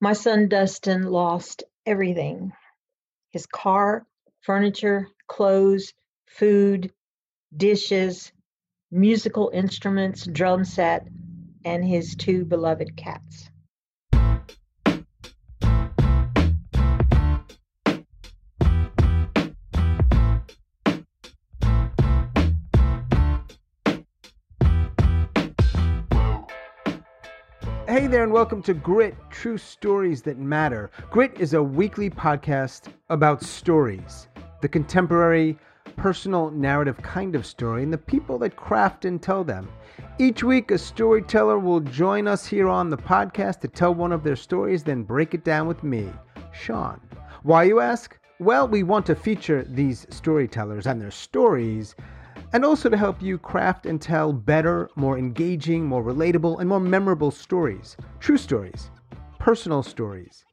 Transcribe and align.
My 0.00 0.14
son 0.14 0.48
Dustin 0.48 1.04
lost 1.10 1.64
everything 1.86 2.52
his 3.30 3.46
car, 3.46 4.06
furniture, 4.42 5.08
clothes, 5.28 5.92
food, 6.26 6.92
dishes, 7.56 8.32
musical 8.90 9.50
instruments, 9.54 10.26
drum 10.26 10.64
set, 10.64 11.06
and 11.64 11.84
his 11.84 12.16
two 12.16 12.44
beloved 12.44 12.96
cats. 12.96 13.49
There, 28.10 28.24
and 28.24 28.32
welcome 28.32 28.60
to 28.60 28.74
Grit 28.74 29.14
True 29.30 29.56
Stories 29.56 30.20
That 30.22 30.36
Matter. 30.36 30.90
Grit 31.10 31.38
is 31.38 31.54
a 31.54 31.62
weekly 31.62 32.10
podcast 32.10 32.92
about 33.08 33.40
stories, 33.40 34.26
the 34.62 34.68
contemporary, 34.68 35.56
personal 35.96 36.50
narrative 36.50 37.00
kind 37.02 37.36
of 37.36 37.46
story, 37.46 37.84
and 37.84 37.92
the 37.92 37.98
people 37.98 38.36
that 38.38 38.56
craft 38.56 39.04
and 39.04 39.22
tell 39.22 39.44
them. 39.44 39.68
Each 40.18 40.42
week, 40.42 40.72
a 40.72 40.78
storyteller 40.78 41.60
will 41.60 41.78
join 41.78 42.26
us 42.26 42.44
here 42.44 42.68
on 42.68 42.90
the 42.90 42.96
podcast 42.96 43.60
to 43.60 43.68
tell 43.68 43.94
one 43.94 44.10
of 44.10 44.24
their 44.24 44.34
stories, 44.34 44.82
then 44.82 45.04
break 45.04 45.32
it 45.32 45.44
down 45.44 45.68
with 45.68 45.84
me, 45.84 46.10
Sean. 46.52 47.00
Why, 47.44 47.62
you 47.62 47.78
ask? 47.78 48.18
Well, 48.40 48.66
we 48.66 48.82
want 48.82 49.06
to 49.06 49.14
feature 49.14 49.62
these 49.68 50.08
storytellers 50.10 50.88
and 50.88 51.00
their 51.00 51.12
stories 51.12 51.94
and 52.52 52.64
also 52.64 52.88
to 52.88 52.96
help 52.96 53.22
you 53.22 53.38
craft 53.38 53.86
and 53.86 54.00
tell 54.00 54.32
better, 54.32 54.90
more 54.96 55.18
engaging, 55.18 55.84
more 55.84 56.02
relatable, 56.02 56.60
and 56.60 56.68
more 56.68 56.80
memorable 56.80 57.30
stories. 57.30 57.96
True 58.18 58.36
stories, 58.36 58.90
personal 59.38 59.82
stories, 59.82 60.44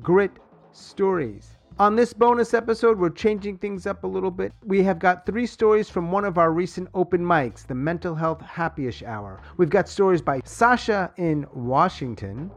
grit 0.00 0.32
stories. 0.72 1.56
On 1.78 1.96
this 1.96 2.12
bonus 2.12 2.54
episode, 2.54 2.98
we're 2.98 3.10
changing 3.10 3.58
things 3.58 3.86
up 3.86 4.04
a 4.04 4.06
little 4.06 4.30
bit. 4.30 4.52
We 4.64 4.82
have 4.82 4.98
got 4.98 5.24
three 5.24 5.46
stories 5.46 5.88
from 5.88 6.12
one 6.12 6.24
of 6.24 6.38
our 6.38 6.52
recent 6.52 6.88
open 6.94 7.22
mics, 7.22 7.66
the 7.66 7.74
Mental 7.74 8.14
Health 8.14 8.40
Happyish 8.40 9.02
Hour. 9.02 9.40
We've 9.56 9.70
got 9.70 9.88
stories 9.88 10.22
by 10.22 10.42
Sasha 10.44 11.12
in 11.16 11.46
Washington, 11.52 12.50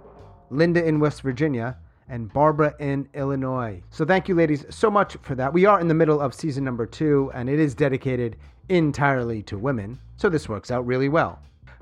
Linda 0.50 0.86
in 0.86 1.00
West 1.00 1.22
Virginia, 1.22 1.78
and 2.08 2.32
Barbara 2.32 2.76
in 2.80 3.08
Illinois. 3.14 3.82
So 3.90 4.06
thank 4.06 4.28
you, 4.28 4.36
ladies, 4.36 4.66
so 4.70 4.92
much 4.92 5.18
for 5.22 5.34
that. 5.36 5.52
We 5.52 5.66
are 5.66 5.80
in 5.80 5.88
the 5.88 5.94
middle 5.94 6.22
of 6.22 6.34
season 6.34 6.64
number 6.64 6.86
two, 6.86 7.32
and 7.34 7.50
it 7.50 7.60
is 7.60 7.74
dedicated 7.74 8.38
entirely 8.70 9.42
to 9.44 9.58
women, 9.58 10.00
so 10.18 10.30
this 10.30 10.50
works 10.50 10.72
out 10.72 10.86
really 10.86 11.10
well. 11.10 11.40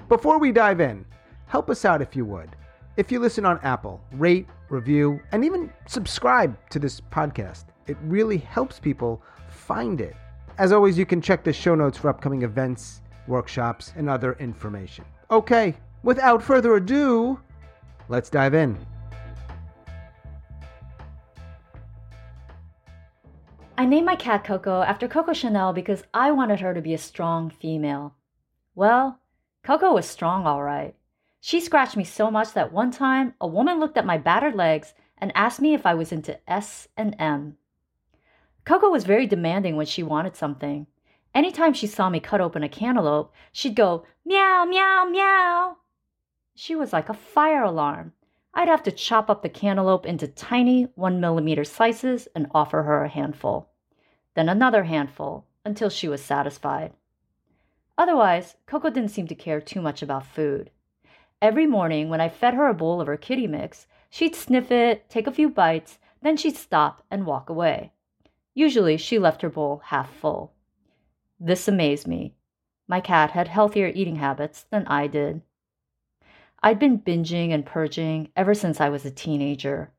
Before 0.09 0.39
we 0.39 0.51
dive 0.51 0.81
in, 0.81 1.05
help 1.45 1.69
us 1.69 1.85
out 1.85 2.01
if 2.01 2.15
you 2.15 2.25
would. 2.25 2.55
If 2.97 3.11
you 3.11 3.19
listen 3.19 3.45
on 3.45 3.59
Apple, 3.63 4.01
rate, 4.13 4.47
review, 4.69 5.19
and 5.31 5.43
even 5.45 5.71
subscribe 5.87 6.57
to 6.69 6.79
this 6.79 6.99
podcast. 6.99 7.65
It 7.87 7.97
really 8.03 8.37
helps 8.37 8.79
people 8.79 9.21
find 9.49 10.01
it. 10.01 10.15
As 10.57 10.71
always, 10.71 10.97
you 10.97 11.05
can 11.05 11.21
check 11.21 11.43
the 11.43 11.53
show 11.53 11.75
notes 11.75 11.97
for 11.97 12.09
upcoming 12.09 12.43
events, 12.43 13.01
workshops, 13.27 13.93
and 13.95 14.09
other 14.09 14.33
information. 14.33 15.05
Okay, 15.31 15.75
without 16.03 16.43
further 16.43 16.75
ado, 16.75 17.39
let's 18.09 18.29
dive 18.29 18.53
in. 18.53 18.77
I 23.75 23.85
named 23.85 24.05
my 24.05 24.15
cat 24.15 24.43
Coco 24.43 24.83
after 24.83 25.07
Coco 25.07 25.33
Chanel 25.33 25.73
because 25.73 26.03
I 26.13 26.29
wanted 26.31 26.59
her 26.59 26.75
to 26.75 26.81
be 26.81 26.93
a 26.93 26.97
strong 26.99 27.49
female. 27.49 28.13
Well, 28.75 29.19
Coco 29.63 29.93
was 29.93 30.05
strong, 30.05 30.45
all 30.45 30.61
right. 30.61 30.95
She 31.41 31.59
scratched 31.59 31.97
me 31.97 32.03
so 32.03 32.29
much 32.29 32.53
that 32.53 32.71
one 32.71 32.91
time 32.91 33.33
a 33.41 33.47
woman 33.47 33.79
looked 33.79 33.97
at 33.97 34.05
my 34.05 34.19
battered 34.19 34.53
legs 34.53 34.93
and 35.17 35.31
asked 35.33 35.59
me 35.59 35.73
if 35.73 35.87
I 35.87 35.95
was 35.95 36.11
into 36.11 36.39
S 36.47 36.87
and 36.95 37.15
M. 37.17 37.57
Coco 38.63 38.89
was 38.89 39.05
very 39.05 39.25
demanding 39.25 39.75
when 39.75 39.87
she 39.87 40.03
wanted 40.03 40.35
something. 40.35 40.85
Anytime 41.33 41.73
she 41.73 41.87
saw 41.87 42.09
me 42.09 42.19
cut 42.19 42.41
open 42.41 42.61
a 42.61 42.69
cantaloupe, 42.69 43.33
she'd 43.51 43.75
go 43.75 44.05
meow, 44.23 44.65
meow, 44.65 45.05
meow. 45.09 45.77
She 46.53 46.75
was 46.75 46.93
like 46.93 47.09
a 47.09 47.13
fire 47.15 47.63
alarm. 47.63 48.13
I'd 48.53 48.67
have 48.67 48.83
to 48.83 48.91
chop 48.91 49.29
up 49.29 49.41
the 49.41 49.49
cantaloupe 49.49 50.05
into 50.05 50.27
tiny 50.27 50.83
one 50.95 51.19
millimeter 51.19 51.63
slices 51.63 52.27
and 52.35 52.47
offer 52.53 52.83
her 52.83 53.03
a 53.03 53.09
handful. 53.09 53.69
Then 54.35 54.47
another 54.47 54.83
handful 54.83 55.45
until 55.65 55.89
she 55.89 56.07
was 56.07 56.23
satisfied. 56.23 56.93
Otherwise, 57.97 58.55
Coco 58.65 58.89
didn't 58.89 59.11
seem 59.11 59.27
to 59.27 59.35
care 59.35 59.61
too 59.61 59.81
much 59.81 60.01
about 60.01 60.25
food. 60.25 60.69
Every 61.41 61.65
morning, 61.65 62.09
when 62.09 62.21
I 62.21 62.29
fed 62.29 62.53
her 62.53 62.67
a 62.67 62.73
bowl 62.73 63.01
of 63.01 63.07
her 63.07 63.17
kitty 63.17 63.47
mix, 63.47 63.87
she'd 64.09 64.35
sniff 64.35 64.71
it, 64.71 65.09
take 65.09 65.27
a 65.27 65.31
few 65.31 65.49
bites, 65.49 65.99
then 66.21 66.37
she'd 66.37 66.55
stop 66.55 67.03
and 67.11 67.25
walk 67.25 67.49
away. 67.49 67.91
Usually, 68.53 68.97
she 68.97 69.19
left 69.19 69.41
her 69.41 69.49
bowl 69.49 69.81
half 69.85 70.13
full. 70.13 70.53
This 71.39 71.67
amazed 71.67 72.07
me. 72.07 72.35
My 72.87 73.01
cat 73.01 73.31
had 73.31 73.47
healthier 73.47 73.91
eating 73.93 74.17
habits 74.17 74.65
than 74.69 74.87
I 74.87 75.07
did. 75.07 75.41
I'd 76.65 76.79
been 76.79 76.99
binging 76.99 77.53
and 77.53 77.65
purging 77.65 78.29
ever 78.37 78.53
since 78.53 78.79
I 78.79 78.87
was 78.87 79.03
a 79.03 79.11
teenager. 79.11 79.91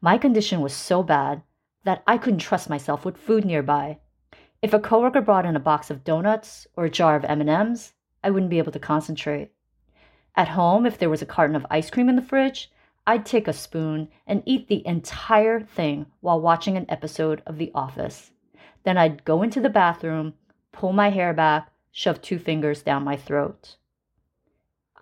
My 0.00 0.18
condition 0.18 0.60
was 0.60 0.72
so 0.72 1.02
bad 1.02 1.42
that 1.82 2.04
I 2.06 2.16
couldn't 2.16 2.38
trust 2.38 2.70
myself 2.70 3.04
with 3.04 3.16
food 3.16 3.44
nearby. 3.44 3.98
If 4.62 4.72
a 4.72 4.78
coworker 4.78 5.20
brought 5.20 5.44
in 5.44 5.56
a 5.56 5.60
box 5.60 5.90
of 5.90 6.04
donuts 6.04 6.68
or 6.76 6.84
a 6.84 6.90
jar 6.90 7.16
of 7.16 7.24
M&Ms, 7.24 7.94
I 8.22 8.30
wouldn't 8.30 8.50
be 8.50 8.58
able 8.58 8.70
to 8.70 8.78
concentrate. 8.78 9.50
At 10.36 10.46
home, 10.46 10.86
if 10.86 10.96
there 10.96 11.10
was 11.10 11.22
a 11.22 11.26
carton 11.26 11.56
of 11.56 11.66
ice 11.68 11.90
cream 11.90 12.08
in 12.08 12.14
the 12.14 12.22
fridge, 12.22 12.70
I'd 13.04 13.26
take 13.26 13.48
a 13.48 13.52
spoon 13.52 14.06
and 14.24 14.44
eat 14.46 14.68
the 14.68 14.86
entire 14.86 15.60
thing 15.60 16.06
while 16.20 16.40
watching 16.40 16.76
an 16.76 16.86
episode 16.88 17.42
of 17.46 17.58
The 17.58 17.72
Office. 17.74 18.30
Then 18.84 18.96
I'd 18.96 19.24
go 19.24 19.42
into 19.42 19.60
the 19.60 19.68
bathroom, 19.68 20.34
pull 20.70 20.92
my 20.92 21.10
hair 21.10 21.34
back, 21.34 21.72
shove 21.90 22.22
two 22.22 22.38
fingers 22.38 22.80
down 22.80 23.02
my 23.02 23.16
throat. 23.16 23.74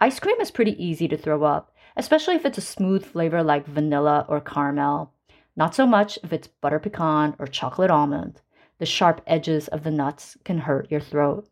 Ice 0.03 0.19
cream 0.19 0.41
is 0.41 0.50
pretty 0.50 0.83
easy 0.83 1.06
to 1.09 1.16
throw 1.19 1.44
up, 1.44 1.75
especially 1.94 2.34
if 2.34 2.47
it's 2.47 2.56
a 2.56 2.62
smooth 2.62 3.05
flavor 3.05 3.43
like 3.43 3.66
vanilla 3.66 4.25
or 4.31 4.41
caramel. 4.41 5.12
Not 5.55 5.75
so 5.75 5.87
much 5.87 6.19
if 6.22 6.33
it's 6.33 6.49
butter 6.49 6.78
pecan 6.78 7.37
or 7.38 7.47
chocolate 7.47 7.91
almond. 7.91 8.41
The 8.78 8.87
sharp 8.87 9.21
edges 9.27 9.69
of 9.69 9.83
the 9.83 9.91
nuts 9.91 10.39
can 10.43 10.60
hurt 10.60 10.91
your 10.91 11.00
throat. 11.00 11.50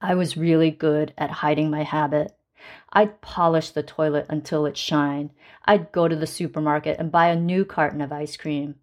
I 0.00 0.14
was 0.14 0.38
really 0.38 0.70
good 0.70 1.12
at 1.18 1.30
hiding 1.30 1.70
my 1.70 1.82
habit. 1.82 2.34
I'd 2.94 3.20
polish 3.20 3.72
the 3.72 3.82
toilet 3.82 4.24
until 4.30 4.64
it 4.64 4.78
shined. 4.78 5.28
I'd 5.66 5.92
go 5.92 6.08
to 6.08 6.16
the 6.16 6.26
supermarket 6.26 6.98
and 6.98 7.12
buy 7.12 7.28
a 7.28 7.36
new 7.36 7.66
carton 7.66 8.00
of 8.00 8.10
ice 8.10 8.38
cream. 8.38 8.76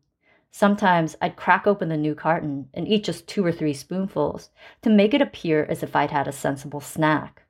Sometimes 0.51 1.15
I'd 1.19 1.35
crack 1.35 1.65
open 1.65 1.89
the 1.89 1.97
new 1.97 2.13
carton 2.13 2.69
and 2.75 2.87
eat 2.87 3.05
just 3.05 3.27
two 3.27 3.43
or 3.43 3.51
three 3.51 3.73
spoonfuls 3.73 4.51
to 4.83 4.91
make 4.91 5.15
it 5.15 5.21
appear 5.21 5.65
as 5.67 5.81
if 5.81 5.95
I'd 5.95 6.11
had 6.11 6.27
a 6.27 6.31
sensible 6.31 6.81
snack. 6.81 7.41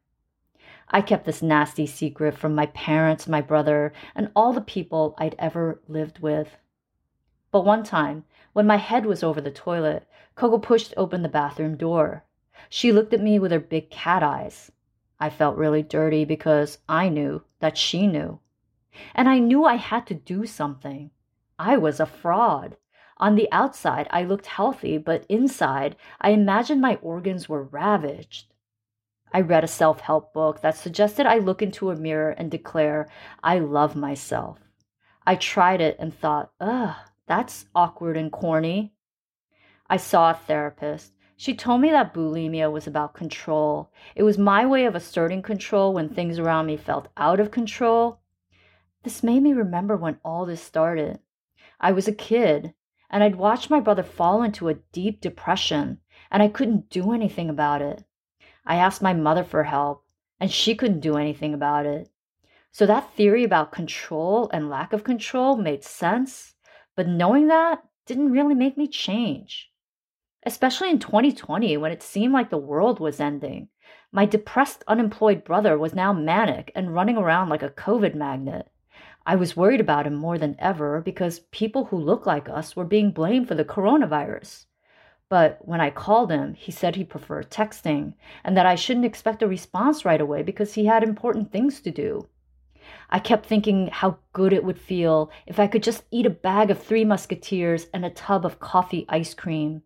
I 0.93 1.01
kept 1.01 1.23
this 1.23 1.41
nasty 1.41 1.87
secret 1.87 2.37
from 2.37 2.53
my 2.53 2.65
parents, 2.65 3.25
my 3.25 3.39
brother, 3.39 3.93
and 4.13 4.29
all 4.35 4.51
the 4.51 4.59
people 4.59 5.15
I'd 5.17 5.35
ever 5.39 5.81
lived 5.87 6.19
with. 6.19 6.57
But 7.49 7.63
one 7.63 7.83
time, 7.83 8.25
when 8.51 8.67
my 8.67 8.75
head 8.75 9.05
was 9.05 9.23
over 9.23 9.39
the 9.39 9.51
toilet, 9.51 10.05
Coco 10.35 10.57
pushed 10.57 10.93
open 10.97 11.21
the 11.21 11.29
bathroom 11.29 11.77
door. 11.77 12.25
She 12.69 12.91
looked 12.91 13.13
at 13.13 13.21
me 13.21 13.39
with 13.39 13.51
her 13.51 13.59
big 13.59 13.89
cat 13.89 14.21
eyes. 14.21 14.71
I 15.17 15.29
felt 15.29 15.55
really 15.55 15.81
dirty 15.81 16.25
because 16.25 16.79
I 16.89 17.07
knew 17.07 17.43
that 17.59 17.77
she 17.77 18.05
knew. 18.05 18.39
And 19.15 19.29
I 19.29 19.39
knew 19.39 19.63
I 19.63 19.75
had 19.75 20.05
to 20.07 20.13
do 20.13 20.45
something. 20.45 21.11
I 21.57 21.77
was 21.77 22.01
a 22.01 22.05
fraud. 22.05 22.75
On 23.15 23.35
the 23.35 23.49
outside, 23.51 24.07
I 24.11 24.23
looked 24.23 24.47
healthy, 24.47 24.97
but 24.97 25.25
inside, 25.29 25.95
I 26.19 26.31
imagined 26.31 26.81
my 26.81 26.95
organs 26.95 27.47
were 27.47 27.63
ravaged. 27.63 28.50
I 29.33 29.39
read 29.41 29.63
a 29.63 29.67
self 29.67 30.01
help 30.01 30.33
book 30.33 30.61
that 30.61 30.75
suggested 30.75 31.25
I 31.25 31.37
look 31.37 31.61
into 31.61 31.89
a 31.89 31.95
mirror 31.95 32.31
and 32.31 32.51
declare, 32.51 33.07
I 33.41 33.59
love 33.59 33.95
myself. 33.95 34.59
I 35.25 35.35
tried 35.35 35.79
it 35.79 35.95
and 35.99 36.13
thought, 36.13 36.51
ugh, 36.59 36.95
that's 37.27 37.65
awkward 37.73 38.17
and 38.17 38.29
corny. 38.29 38.93
I 39.89 39.97
saw 39.97 40.31
a 40.31 40.33
therapist. 40.33 41.13
She 41.37 41.55
told 41.55 41.79
me 41.79 41.89
that 41.91 42.13
bulimia 42.13 42.69
was 42.69 42.87
about 42.87 43.13
control. 43.13 43.91
It 44.15 44.23
was 44.23 44.37
my 44.37 44.65
way 44.65 44.85
of 44.85 44.95
asserting 44.95 45.41
control 45.43 45.93
when 45.93 46.09
things 46.09 46.37
around 46.37 46.65
me 46.65 46.75
felt 46.75 47.07
out 47.15 47.39
of 47.39 47.51
control. 47.51 48.19
This 49.03 49.23
made 49.23 49.41
me 49.41 49.53
remember 49.53 49.95
when 49.95 50.19
all 50.25 50.45
this 50.45 50.61
started. 50.61 51.19
I 51.79 51.93
was 51.93 52.07
a 52.07 52.13
kid, 52.13 52.73
and 53.09 53.23
I'd 53.23 53.37
watched 53.37 53.69
my 53.69 53.79
brother 53.79 54.03
fall 54.03 54.43
into 54.43 54.69
a 54.69 54.75
deep 54.91 55.21
depression, 55.21 55.99
and 56.29 56.43
I 56.43 56.47
couldn't 56.47 56.89
do 56.89 57.11
anything 57.11 57.49
about 57.49 57.81
it. 57.81 58.03
I 58.65 58.75
asked 58.75 59.01
my 59.01 59.13
mother 59.13 59.43
for 59.43 59.63
help, 59.63 60.05
and 60.39 60.51
she 60.51 60.75
couldn't 60.75 60.99
do 60.99 61.17
anything 61.17 61.53
about 61.53 61.85
it. 61.85 62.09
So 62.71 62.85
that 62.85 63.13
theory 63.15 63.43
about 63.43 63.71
control 63.71 64.49
and 64.53 64.69
lack 64.69 64.93
of 64.93 65.03
control 65.03 65.57
made 65.57 65.83
sense, 65.83 66.55
but 66.95 67.07
knowing 67.07 67.47
that 67.47 67.83
didn't 68.05 68.31
really 68.31 68.55
make 68.55 68.77
me 68.77 68.87
change. 68.87 69.71
Especially 70.43 70.89
in 70.89 70.99
2020 70.99 71.77
when 71.77 71.91
it 71.91 72.01
seemed 72.01 72.33
like 72.33 72.49
the 72.49 72.57
world 72.57 72.99
was 72.99 73.19
ending. 73.19 73.69
My 74.11 74.25
depressed, 74.25 74.83
unemployed 74.87 75.43
brother 75.43 75.77
was 75.77 75.93
now 75.93 76.13
manic 76.13 76.71
and 76.75 76.93
running 76.93 77.17
around 77.17 77.49
like 77.49 77.63
a 77.63 77.69
COVID 77.69 78.15
magnet. 78.15 78.69
I 79.25 79.35
was 79.35 79.55
worried 79.55 79.81
about 79.81 80.07
him 80.07 80.15
more 80.15 80.37
than 80.37 80.55
ever 80.57 81.01
because 81.01 81.41
people 81.51 81.85
who 81.85 81.97
look 81.97 82.25
like 82.25 82.49
us 82.49 82.75
were 82.75 82.85
being 82.85 83.11
blamed 83.11 83.47
for 83.47 83.55
the 83.55 83.65
coronavirus. 83.65 84.65
But 85.31 85.65
when 85.65 85.79
I 85.79 85.91
called 85.91 86.29
him, 86.29 86.55
he 86.55 86.73
said 86.73 86.97
he 86.97 87.05
preferred 87.05 87.49
texting 87.49 88.15
and 88.43 88.57
that 88.57 88.65
I 88.65 88.75
shouldn't 88.75 89.05
expect 89.05 89.41
a 89.41 89.47
response 89.47 90.03
right 90.03 90.19
away 90.19 90.43
because 90.43 90.73
he 90.73 90.87
had 90.87 91.03
important 91.03 91.53
things 91.53 91.79
to 91.81 91.89
do. 91.89 92.27
I 93.09 93.19
kept 93.19 93.45
thinking 93.45 93.87
how 93.87 94.17
good 94.33 94.51
it 94.51 94.65
would 94.65 94.77
feel 94.77 95.31
if 95.47 95.57
I 95.57 95.67
could 95.67 95.83
just 95.83 96.03
eat 96.11 96.25
a 96.25 96.29
bag 96.29 96.69
of 96.69 96.83
Three 96.83 97.05
Musketeers 97.05 97.87
and 97.93 98.03
a 98.03 98.09
tub 98.09 98.45
of 98.45 98.59
coffee 98.59 99.05
ice 99.07 99.33
cream. 99.33 99.83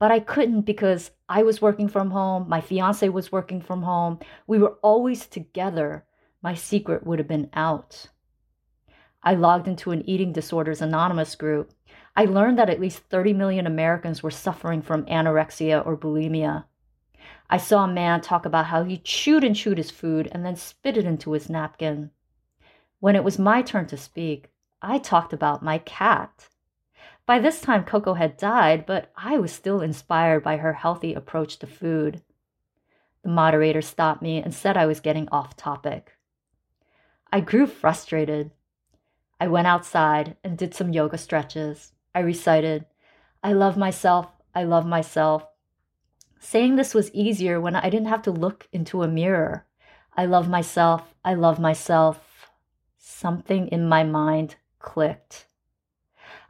But 0.00 0.10
I 0.10 0.18
couldn't 0.18 0.62
because 0.62 1.12
I 1.28 1.44
was 1.44 1.62
working 1.62 1.86
from 1.86 2.10
home, 2.10 2.48
my 2.48 2.60
fiance 2.60 3.08
was 3.08 3.30
working 3.30 3.60
from 3.60 3.82
home, 3.82 4.18
we 4.48 4.58
were 4.58 4.76
always 4.82 5.28
together. 5.28 6.04
My 6.42 6.54
secret 6.54 7.06
would 7.06 7.20
have 7.20 7.28
been 7.28 7.48
out. 7.52 8.08
I 9.22 9.34
logged 9.34 9.68
into 9.68 9.92
an 9.92 10.02
Eating 10.08 10.32
Disorders 10.32 10.82
Anonymous 10.82 11.36
group. 11.36 11.72
I 12.16 12.26
learned 12.26 12.58
that 12.58 12.70
at 12.70 12.80
least 12.80 13.02
30 13.10 13.32
million 13.32 13.66
Americans 13.66 14.22
were 14.22 14.30
suffering 14.30 14.82
from 14.82 15.04
anorexia 15.06 15.84
or 15.84 15.96
bulimia. 15.96 16.64
I 17.50 17.56
saw 17.56 17.84
a 17.84 17.88
man 17.92 18.20
talk 18.20 18.46
about 18.46 18.66
how 18.66 18.84
he 18.84 18.98
chewed 18.98 19.42
and 19.42 19.56
chewed 19.56 19.78
his 19.78 19.90
food 19.90 20.28
and 20.30 20.44
then 20.44 20.54
spit 20.54 20.96
it 20.96 21.06
into 21.06 21.32
his 21.32 21.50
napkin. 21.50 22.10
When 23.00 23.16
it 23.16 23.24
was 23.24 23.38
my 23.38 23.62
turn 23.62 23.86
to 23.88 23.96
speak, 23.96 24.50
I 24.80 24.98
talked 24.98 25.32
about 25.32 25.62
my 25.62 25.78
cat. 25.78 26.48
By 27.26 27.38
this 27.38 27.60
time, 27.60 27.84
Coco 27.84 28.14
had 28.14 28.36
died, 28.36 28.86
but 28.86 29.10
I 29.16 29.38
was 29.38 29.50
still 29.50 29.80
inspired 29.80 30.44
by 30.44 30.58
her 30.58 30.74
healthy 30.74 31.14
approach 31.14 31.58
to 31.58 31.66
food. 31.66 32.22
The 33.22 33.30
moderator 33.30 33.82
stopped 33.82 34.22
me 34.22 34.42
and 34.42 34.54
said 34.54 34.76
I 34.76 34.86
was 34.86 35.00
getting 35.00 35.28
off 35.30 35.56
topic. 35.56 36.12
I 37.32 37.40
grew 37.40 37.66
frustrated. 37.66 38.52
I 39.40 39.48
went 39.48 39.66
outside 39.66 40.36
and 40.44 40.56
did 40.56 40.74
some 40.74 40.92
yoga 40.92 41.18
stretches. 41.18 41.93
I 42.14 42.20
recited, 42.20 42.86
I 43.42 43.52
love 43.52 43.76
myself, 43.76 44.28
I 44.54 44.64
love 44.64 44.86
myself. 44.86 45.46
Saying 46.38 46.76
this 46.76 46.94
was 46.94 47.12
easier 47.12 47.60
when 47.60 47.74
I 47.74 47.90
didn't 47.90 48.08
have 48.08 48.22
to 48.22 48.30
look 48.30 48.68
into 48.72 49.02
a 49.02 49.08
mirror. 49.08 49.66
I 50.16 50.26
love 50.26 50.48
myself, 50.48 51.14
I 51.24 51.34
love 51.34 51.58
myself. 51.58 52.50
Something 52.98 53.68
in 53.68 53.88
my 53.88 54.04
mind 54.04 54.56
clicked. 54.78 55.46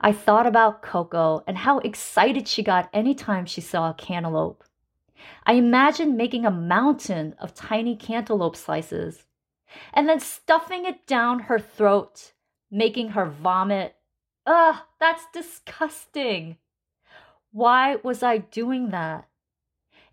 I 0.01 0.13
thought 0.13 0.47
about 0.47 0.83
Coco 0.83 1.43
and 1.47 1.57
how 1.57 1.79
excited 1.79 2.47
she 2.47 2.63
got 2.63 2.91
anytime 2.93 3.47
she 3.47 3.61
saw 3.61 3.89
a 3.89 3.95
cantaloupe. 3.95 4.65
I 5.47 5.55
imagined 5.55 6.17
making 6.17 6.45
a 6.45 6.51
mountain 6.51 7.35
of 7.39 7.55
tiny 7.55 7.97
cantaloupe 7.97 8.57
slices 8.57 9.25
and 9.93 10.09
then 10.09 10.21
stuffing 10.21 10.85
it 10.85 11.07
down 11.07 11.41
her 11.41 11.59
throat, 11.59 12.33
making 12.71 13.11
her 13.11 13.25
vomit. 13.25 13.97
Ugh, 14.47 14.77
that's 15.01 15.27
disgusting. 15.33 16.59
Why 17.53 17.97
was 17.97 18.23
I 18.23 18.39
doing 18.39 18.91
that? 18.91 19.29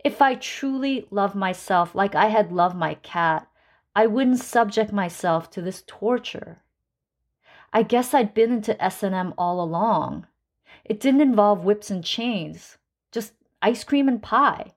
If 0.03 0.21
I 0.21 0.35
truly 0.35 1.07
loved 1.11 1.35
myself 1.35 1.93
like 1.95 2.15
I 2.15 2.27
had 2.27 2.51
loved 2.51 2.75
my 2.75 2.95
cat, 2.95 3.47
I 3.95 4.07
wouldn't 4.07 4.39
subject 4.39 4.93
myself 4.93 5.49
to 5.51 5.61
this 5.61 5.83
torture. 5.85 6.61
I 7.73 7.83
guess 7.83 8.13
I'd 8.13 8.33
been 8.33 8.51
into 8.51 8.81
S&M 8.83 9.33
all 9.37 9.61
along. 9.61 10.27
It 10.85 10.99
didn't 10.99 11.21
involve 11.21 11.63
whips 11.63 11.89
and 11.89 12.03
chains, 12.03 12.77
just 13.11 13.33
ice 13.61 13.83
cream 13.83 14.07
and 14.07 14.21
pie. 14.21 14.73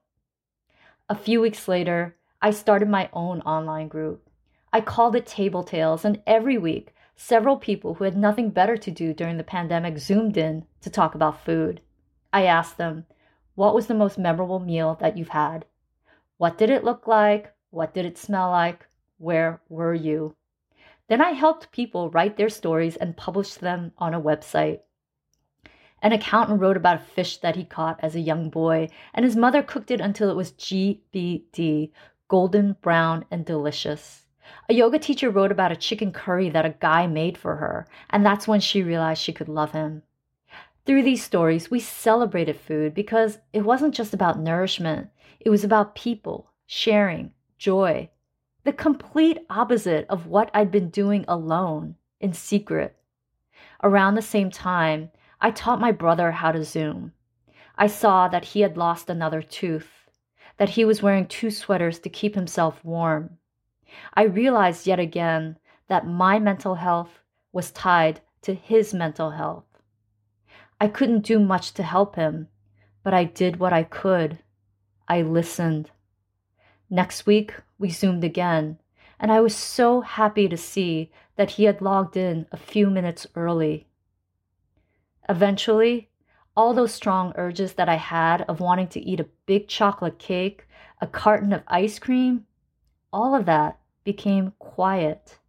A 1.09 1.15
few 1.15 1.41
weeks 1.41 1.67
later, 1.67 2.15
I 2.41 2.51
started 2.51 2.89
my 2.89 3.09
own 3.13 3.41
online 3.41 3.87
group. 3.87 4.27
I 4.73 4.81
called 4.81 5.15
it 5.15 5.25
Table 5.25 5.63
Tales, 5.63 6.03
and 6.03 6.21
every 6.25 6.57
week, 6.57 6.94
several 7.15 7.57
people 7.57 7.95
who 7.95 8.03
had 8.03 8.17
nothing 8.17 8.49
better 8.49 8.75
to 8.77 8.91
do 8.91 9.13
during 9.13 9.37
the 9.37 9.43
pandemic 9.43 9.97
zoomed 9.97 10.37
in 10.37 10.65
to 10.81 10.89
talk 10.89 11.15
about 11.15 11.43
food. 11.43 11.81
I 12.33 12.43
asked 12.43 12.77
them, 12.77 13.05
What 13.55 13.73
was 13.73 13.87
the 13.87 13.93
most 13.93 14.17
memorable 14.17 14.59
meal 14.59 14.97
that 14.99 15.17
you've 15.17 15.29
had? 15.29 15.65
What 16.37 16.57
did 16.57 16.69
it 16.69 16.83
look 16.83 17.07
like? 17.07 17.53
What 17.69 17.93
did 17.93 18.05
it 18.05 18.17
smell 18.17 18.51
like? 18.51 18.87
Where 19.17 19.61
were 19.69 19.93
you? 19.93 20.35
Then 21.07 21.21
I 21.21 21.31
helped 21.31 21.71
people 21.71 22.09
write 22.09 22.35
their 22.35 22.49
stories 22.49 22.95
and 22.95 23.15
publish 23.15 23.53
them 23.53 23.93
on 23.97 24.13
a 24.13 24.21
website. 24.21 24.81
An 26.01 26.11
accountant 26.11 26.59
wrote 26.59 26.77
about 26.77 27.01
a 27.01 27.03
fish 27.03 27.37
that 27.37 27.55
he 27.55 27.63
caught 27.63 27.99
as 28.03 28.15
a 28.15 28.19
young 28.19 28.49
boy, 28.49 28.89
and 29.13 29.23
his 29.23 29.35
mother 29.35 29.63
cooked 29.63 29.91
it 29.91 30.01
until 30.01 30.29
it 30.29 30.35
was 30.35 30.51
GBD, 30.51 31.91
golden 32.27 32.73
brown 32.81 33.25
and 33.31 33.45
delicious. 33.45 34.24
A 34.69 34.73
yoga 34.73 34.99
teacher 34.99 35.29
wrote 35.29 35.51
about 35.51 35.71
a 35.71 35.75
chicken 35.75 36.11
curry 36.11 36.49
that 36.49 36.65
a 36.65 36.75
guy 36.79 37.07
made 37.07 37.37
for 37.37 37.55
her, 37.57 37.87
and 38.09 38.25
that's 38.25 38.47
when 38.47 38.59
she 38.59 38.83
realized 38.83 39.21
she 39.21 39.33
could 39.33 39.49
love 39.49 39.71
him. 39.71 40.03
Through 40.85 41.03
these 41.03 41.23
stories, 41.23 41.71
we 41.71 41.79
celebrated 41.79 42.59
food 42.59 42.93
because 42.93 43.39
it 43.53 43.61
wasn't 43.61 43.95
just 43.95 44.13
about 44.13 44.39
nourishment, 44.39 45.09
it 45.39 45.49
was 45.49 45.63
about 45.63 45.95
people, 45.95 46.51
sharing, 46.65 47.33
joy. 47.57 48.09
The 48.63 48.73
complete 48.73 49.39
opposite 49.49 50.05
of 50.09 50.27
what 50.27 50.51
I'd 50.53 50.71
been 50.71 50.89
doing 50.89 51.25
alone, 51.27 51.95
in 52.19 52.33
secret. 52.33 52.95
Around 53.83 54.15
the 54.15 54.21
same 54.21 54.49
time, 54.49 55.11
I 55.41 55.51
taught 55.51 55.79
my 55.79 55.91
brother 55.91 56.31
how 56.31 56.51
to 56.51 56.63
Zoom. 56.63 57.13
I 57.77 57.87
saw 57.87 58.27
that 58.27 58.45
he 58.45 58.61
had 58.61 58.77
lost 58.77 59.09
another 59.09 59.41
tooth, 59.41 59.89
that 60.57 60.69
he 60.69 60.85
was 60.85 61.01
wearing 61.01 61.27
two 61.27 61.51
sweaters 61.51 61.99
to 61.99 62.09
keep 62.09 62.35
himself 62.35 62.83
warm. 62.83 63.37
I 64.13 64.23
realized 64.23 64.87
yet 64.87 64.99
again 64.99 65.57
that 65.87 66.07
my 66.07 66.39
mental 66.39 66.75
health 66.75 67.19
was 67.51 67.71
tied 67.71 68.21
to 68.41 68.53
his 68.53 68.93
mental 68.93 69.31
health. 69.31 69.65
I 70.79 70.87
couldn't 70.87 71.25
do 71.25 71.39
much 71.39 71.73
to 71.73 71.83
help 71.83 72.15
him, 72.15 72.47
but 73.03 73.13
I 73.13 73.23
did 73.23 73.59
what 73.59 73.73
I 73.73 73.83
could. 73.83 74.39
I 75.07 75.21
listened. 75.21 75.91
Next 76.89 77.25
week, 77.25 77.53
we 77.77 77.89
Zoomed 77.89 78.23
again, 78.23 78.79
and 79.19 79.31
I 79.31 79.41
was 79.41 79.55
so 79.55 80.01
happy 80.01 80.47
to 80.47 80.57
see 80.57 81.11
that 81.35 81.51
he 81.51 81.63
had 81.63 81.81
logged 81.81 82.17
in 82.17 82.45
a 82.51 82.57
few 82.57 82.89
minutes 82.89 83.27
early. 83.35 83.87
Eventually, 85.27 86.09
all 86.55 86.73
those 86.73 86.93
strong 86.93 87.33
urges 87.35 87.73
that 87.73 87.89
I 87.89 87.95
had 87.95 88.43
of 88.43 88.59
wanting 88.59 88.87
to 88.89 88.99
eat 89.01 89.19
a 89.19 89.29
big 89.45 89.67
chocolate 89.67 90.19
cake, 90.19 90.67
a 91.01 91.07
carton 91.07 91.51
of 91.53 91.63
ice 91.67 91.99
cream, 91.99 92.45
all 93.11 93.35
of 93.35 93.45
that 93.45 93.79
became 94.05 94.53
quiet. 94.59 95.39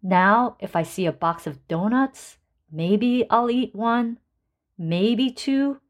Now, 0.00 0.56
if 0.60 0.76
I 0.76 0.84
see 0.84 1.06
a 1.06 1.12
box 1.12 1.48
of 1.48 1.66
donuts, 1.66 2.38
maybe 2.70 3.24
I'll 3.30 3.50
eat 3.50 3.74
one, 3.74 4.18
maybe 4.78 5.30
two, 5.30 5.80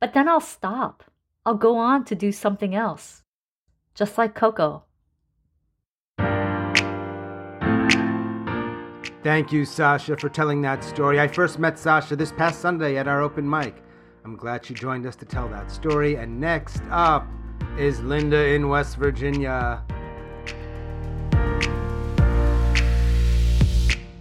but 0.00 0.12
then 0.12 0.28
I'll 0.28 0.40
stop. 0.40 1.04
I'll 1.46 1.54
go 1.54 1.78
on 1.78 2.04
to 2.04 2.14
do 2.14 2.32
something 2.32 2.74
else. 2.74 3.22
Just 3.94 4.18
like 4.18 4.34
Coco. 4.34 4.84
Thank 9.22 9.52
you, 9.52 9.66
Sasha, 9.66 10.16
for 10.16 10.30
telling 10.30 10.62
that 10.62 10.82
story. 10.82 11.20
I 11.20 11.28
first 11.28 11.58
met 11.58 11.78
Sasha 11.78 12.16
this 12.16 12.32
past 12.32 12.60
Sunday 12.60 12.96
at 12.96 13.06
our 13.06 13.20
open 13.20 13.48
mic. 13.48 13.82
I'm 14.24 14.36
glad 14.36 14.64
she 14.64 14.72
joined 14.72 15.06
us 15.06 15.16
to 15.16 15.26
tell 15.26 15.48
that 15.48 15.70
story. 15.70 16.16
And 16.16 16.40
next 16.40 16.82
up 16.90 17.26
is 17.78 18.00
Linda 18.00 18.54
in 18.54 18.68
West 18.68 18.96
Virginia. 18.96 19.84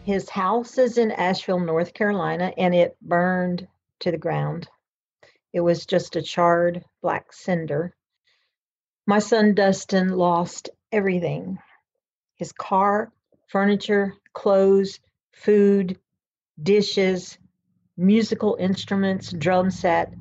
His 0.09 0.27
house 0.27 0.79
is 0.79 0.97
in 0.97 1.11
Asheville, 1.11 1.59
North 1.59 1.93
Carolina, 1.93 2.51
and 2.57 2.73
it 2.73 2.97
burned 2.99 3.67
to 3.99 4.09
the 4.09 4.17
ground. 4.17 4.67
It 5.53 5.59
was 5.59 5.85
just 5.85 6.15
a 6.15 6.23
charred 6.23 6.83
black 7.03 7.31
cinder. 7.31 7.93
My 9.05 9.19
son 9.19 9.53
Dustin 9.53 10.09
lost 10.09 10.71
everything 10.91 11.59
his 12.37 12.51
car, 12.51 13.11
furniture, 13.49 14.15
clothes, 14.33 14.99
food, 15.31 15.99
dishes, 16.59 17.37
musical 17.95 18.57
instruments, 18.59 19.31
drum 19.31 19.69
set, 19.69 20.11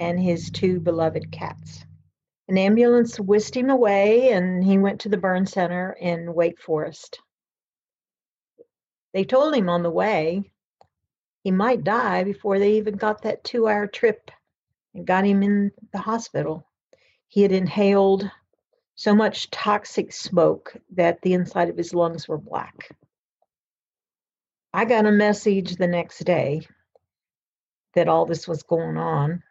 and 0.00 0.18
his 0.18 0.50
two 0.50 0.80
beloved 0.80 1.30
cats. 1.30 1.84
An 2.48 2.58
ambulance 2.58 3.20
whisked 3.20 3.56
him 3.56 3.70
away, 3.70 4.32
and 4.32 4.64
he 4.64 4.78
went 4.78 5.02
to 5.02 5.08
the 5.08 5.16
burn 5.16 5.46
center 5.46 5.92
in 5.92 6.34
Wake 6.34 6.60
Forest. 6.60 7.20
They 9.12 9.24
told 9.24 9.54
him 9.54 9.68
on 9.68 9.82
the 9.82 9.90
way 9.90 10.50
he 11.42 11.50
might 11.50 11.84
die 11.84 12.24
before 12.24 12.58
they 12.58 12.74
even 12.74 12.96
got 12.96 13.22
that 13.22 13.44
two 13.44 13.68
hour 13.68 13.86
trip 13.86 14.30
and 14.94 15.06
got 15.06 15.24
him 15.24 15.42
in 15.42 15.72
the 15.92 15.98
hospital. 15.98 16.66
He 17.28 17.42
had 17.42 17.52
inhaled 17.52 18.30
so 18.94 19.14
much 19.14 19.50
toxic 19.50 20.12
smoke 20.12 20.76
that 20.90 21.22
the 21.22 21.34
inside 21.34 21.68
of 21.68 21.76
his 21.76 21.94
lungs 21.94 22.26
were 22.26 22.38
black. 22.38 22.90
I 24.72 24.84
got 24.84 25.06
a 25.06 25.12
message 25.12 25.76
the 25.76 25.86
next 25.86 26.24
day 26.24 26.66
that 27.94 28.08
all 28.08 28.26
this 28.26 28.46
was 28.46 28.62
going 28.64 28.96
on. 28.96 29.42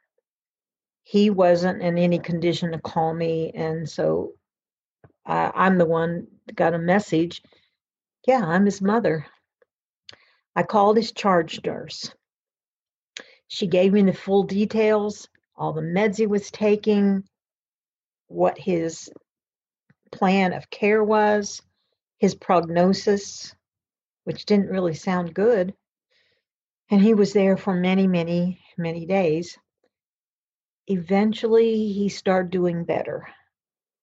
He 1.04 1.30
wasn't 1.30 1.82
in 1.82 1.98
any 1.98 2.20
condition 2.20 2.74
to 2.74 2.80
call 2.80 3.14
me, 3.14 3.52
and 3.56 3.90
so 3.90 4.34
uh, 5.26 5.52
I'm 5.56 5.78
the 5.78 5.86
one 5.86 6.28
got 6.54 6.74
a 6.74 6.80
message. 6.80 7.42
Yeah, 8.28 8.46
I'm 8.46 8.66
his 8.66 8.82
mother. 8.82 9.26
I 10.58 10.64
called 10.64 10.98
his 10.98 11.12
charge 11.12 11.64
nurse. 11.64 12.12
She 13.48 13.68
gave 13.68 13.94
me 13.94 14.02
the 14.02 14.12
full 14.12 14.42
details, 14.42 15.30
all 15.56 15.72
the 15.72 15.84
meds 15.84 16.18
he 16.18 16.26
was 16.26 16.50
taking, 16.50 17.24
what 18.26 18.58
his 18.58 19.08
plan 20.12 20.54
of 20.54 20.68
care 20.72 21.04
was, 21.04 21.62
his 22.18 22.34
prognosis, 22.34 23.54
which 24.24 24.46
didn't 24.46 24.72
really 24.72 24.96
sound 24.96 25.36
good. 25.36 25.76
And 26.90 27.04
he 27.04 27.14
was 27.14 27.34
there 27.34 27.56
for 27.56 27.76
many, 27.76 28.08
many, 28.08 28.60
many 28.80 29.06
days. 29.06 29.60
Eventually, 30.88 31.94
he 31.94 32.10
started 32.10 32.50
doing 32.50 32.84
better, 32.84 33.28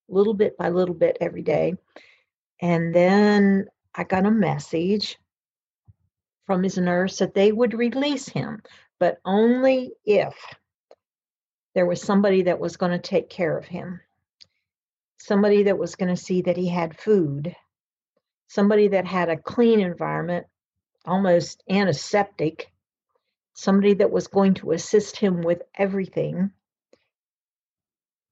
little 0.09 0.35
bit 0.35 0.57
by 0.57 0.69
little 0.69 0.95
bit 0.95 1.19
every 1.21 1.43
day. 1.43 1.75
And 2.63 2.95
then 2.95 3.67
I 3.93 4.05
got 4.05 4.25
a 4.25 4.31
message 4.31 5.19
from 6.47 6.63
his 6.63 6.79
nurse 6.79 7.19
that 7.19 7.35
they 7.35 7.53
would 7.53 7.75
release 7.75 8.29
him, 8.29 8.63
but 8.99 9.19
only 9.25 9.93
if 10.05 10.35
there 11.75 11.87
was 11.87 12.03
somebody 12.03 12.43
that 12.43 12.61
was 12.61 12.77
going 12.77 12.93
to 12.93 12.99
take 12.99 13.29
care 13.29 13.57
of 13.57 13.65
him, 13.65 14.01
somebody 15.19 15.65
that 15.65 15.79
was 15.79 15.97
going 15.97 16.15
to 16.15 16.23
see 16.23 16.43
that 16.43 16.57
he 16.57 16.69
had 16.69 16.99
food, 16.99 17.55
somebody 18.49 18.89
that 18.89 19.07
had 19.07 19.29
a 19.29 19.37
clean 19.37 19.81
environment, 19.81 20.47
almost 21.05 21.63
antiseptic, 21.69 22.71
somebody 23.55 23.95
that 23.95 24.11
was 24.11 24.27
going 24.27 24.55
to 24.55 24.73
assist 24.73 25.17
him 25.17 25.43
with 25.43 25.63
everything. 25.77 26.51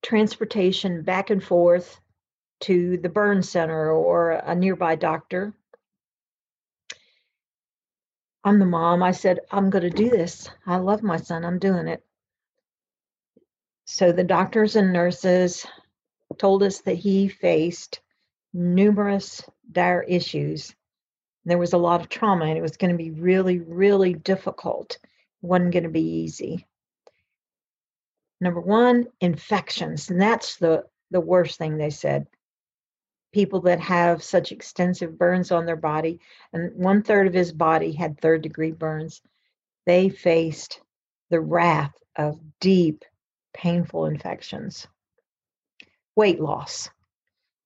Transportation 0.03 1.03
back 1.03 1.31
and 1.31 1.43
forth 1.43 2.01
to 2.61 2.97
the 2.99 3.09
burn 3.09 3.43
center 3.43 3.91
or 3.91 4.31
a 4.33 4.55
nearby 4.55 4.95
doctor. 4.95 5.55
I'm 8.45 8.59
the 8.59 8.67
mom. 8.67 9.03
I 9.03 9.13
said, 9.13 9.41
I'm 9.51 9.71
going 9.71 9.85
to 9.85 9.91
do 9.91 10.11
this. 10.11 10.51
I 10.67 10.77
love 10.77 11.03
my 11.03 11.17
son. 11.17 11.45
I'm 11.45 11.59
doing 11.59 11.87
it. 11.87 12.05
So 13.85 14.11
the 14.11 14.25
doctors 14.25 14.75
and 14.77 14.93
nurses 14.93 15.67
told 16.39 16.63
us 16.63 16.81
that 16.81 16.95
he 16.95 17.29
faced 17.29 18.01
numerous 18.53 19.43
dire 19.71 20.03
issues. 20.03 20.75
There 21.45 21.59
was 21.59 21.73
a 21.73 21.79
lot 21.79 22.01
of 22.01 22.09
trauma 22.09 22.47
and 22.47 22.59
it 22.59 22.63
was 22.63 22.77
going 22.77 22.93
to 22.93 22.97
be 22.97 23.11
really, 23.11 23.59
really 23.59 24.15
difficult. 24.15 24.99
It 25.03 25.47
wasn't 25.47 25.73
going 25.73 25.85
to 25.85 25.89
be 25.89 26.23
easy. 26.23 26.67
Number 28.41 28.61
one, 28.61 29.07
infections. 29.21 30.11
And 30.11 30.21
that's 30.21 30.57
the, 30.57 30.85
the 31.11 31.21
worst 31.21 31.59
thing 31.59 31.77
they 31.77 31.91
said. 31.91 32.27
People 33.33 33.61
that 33.63 33.81
have 33.81 34.23
such 34.23 34.53
extensive 34.53 35.19
burns 35.19 35.51
on 35.51 35.65
their 35.65 35.77
body, 35.77 36.21
and 36.53 36.75
one 36.75 37.03
third 37.03 37.27
of 37.27 37.33
his 37.33 37.53
body 37.53 37.93
had 37.93 38.21
third 38.21 38.43
degree 38.43 38.73
burns, 38.73 39.23
they 39.87 40.09
faced 40.09 40.81
the 41.31 41.41
wrath 41.41 41.95
of 42.17 42.39
deep, 42.61 43.05
painful 43.55 44.07
infections. 44.07 44.87
Weight 46.15 46.41
loss. 46.41 46.91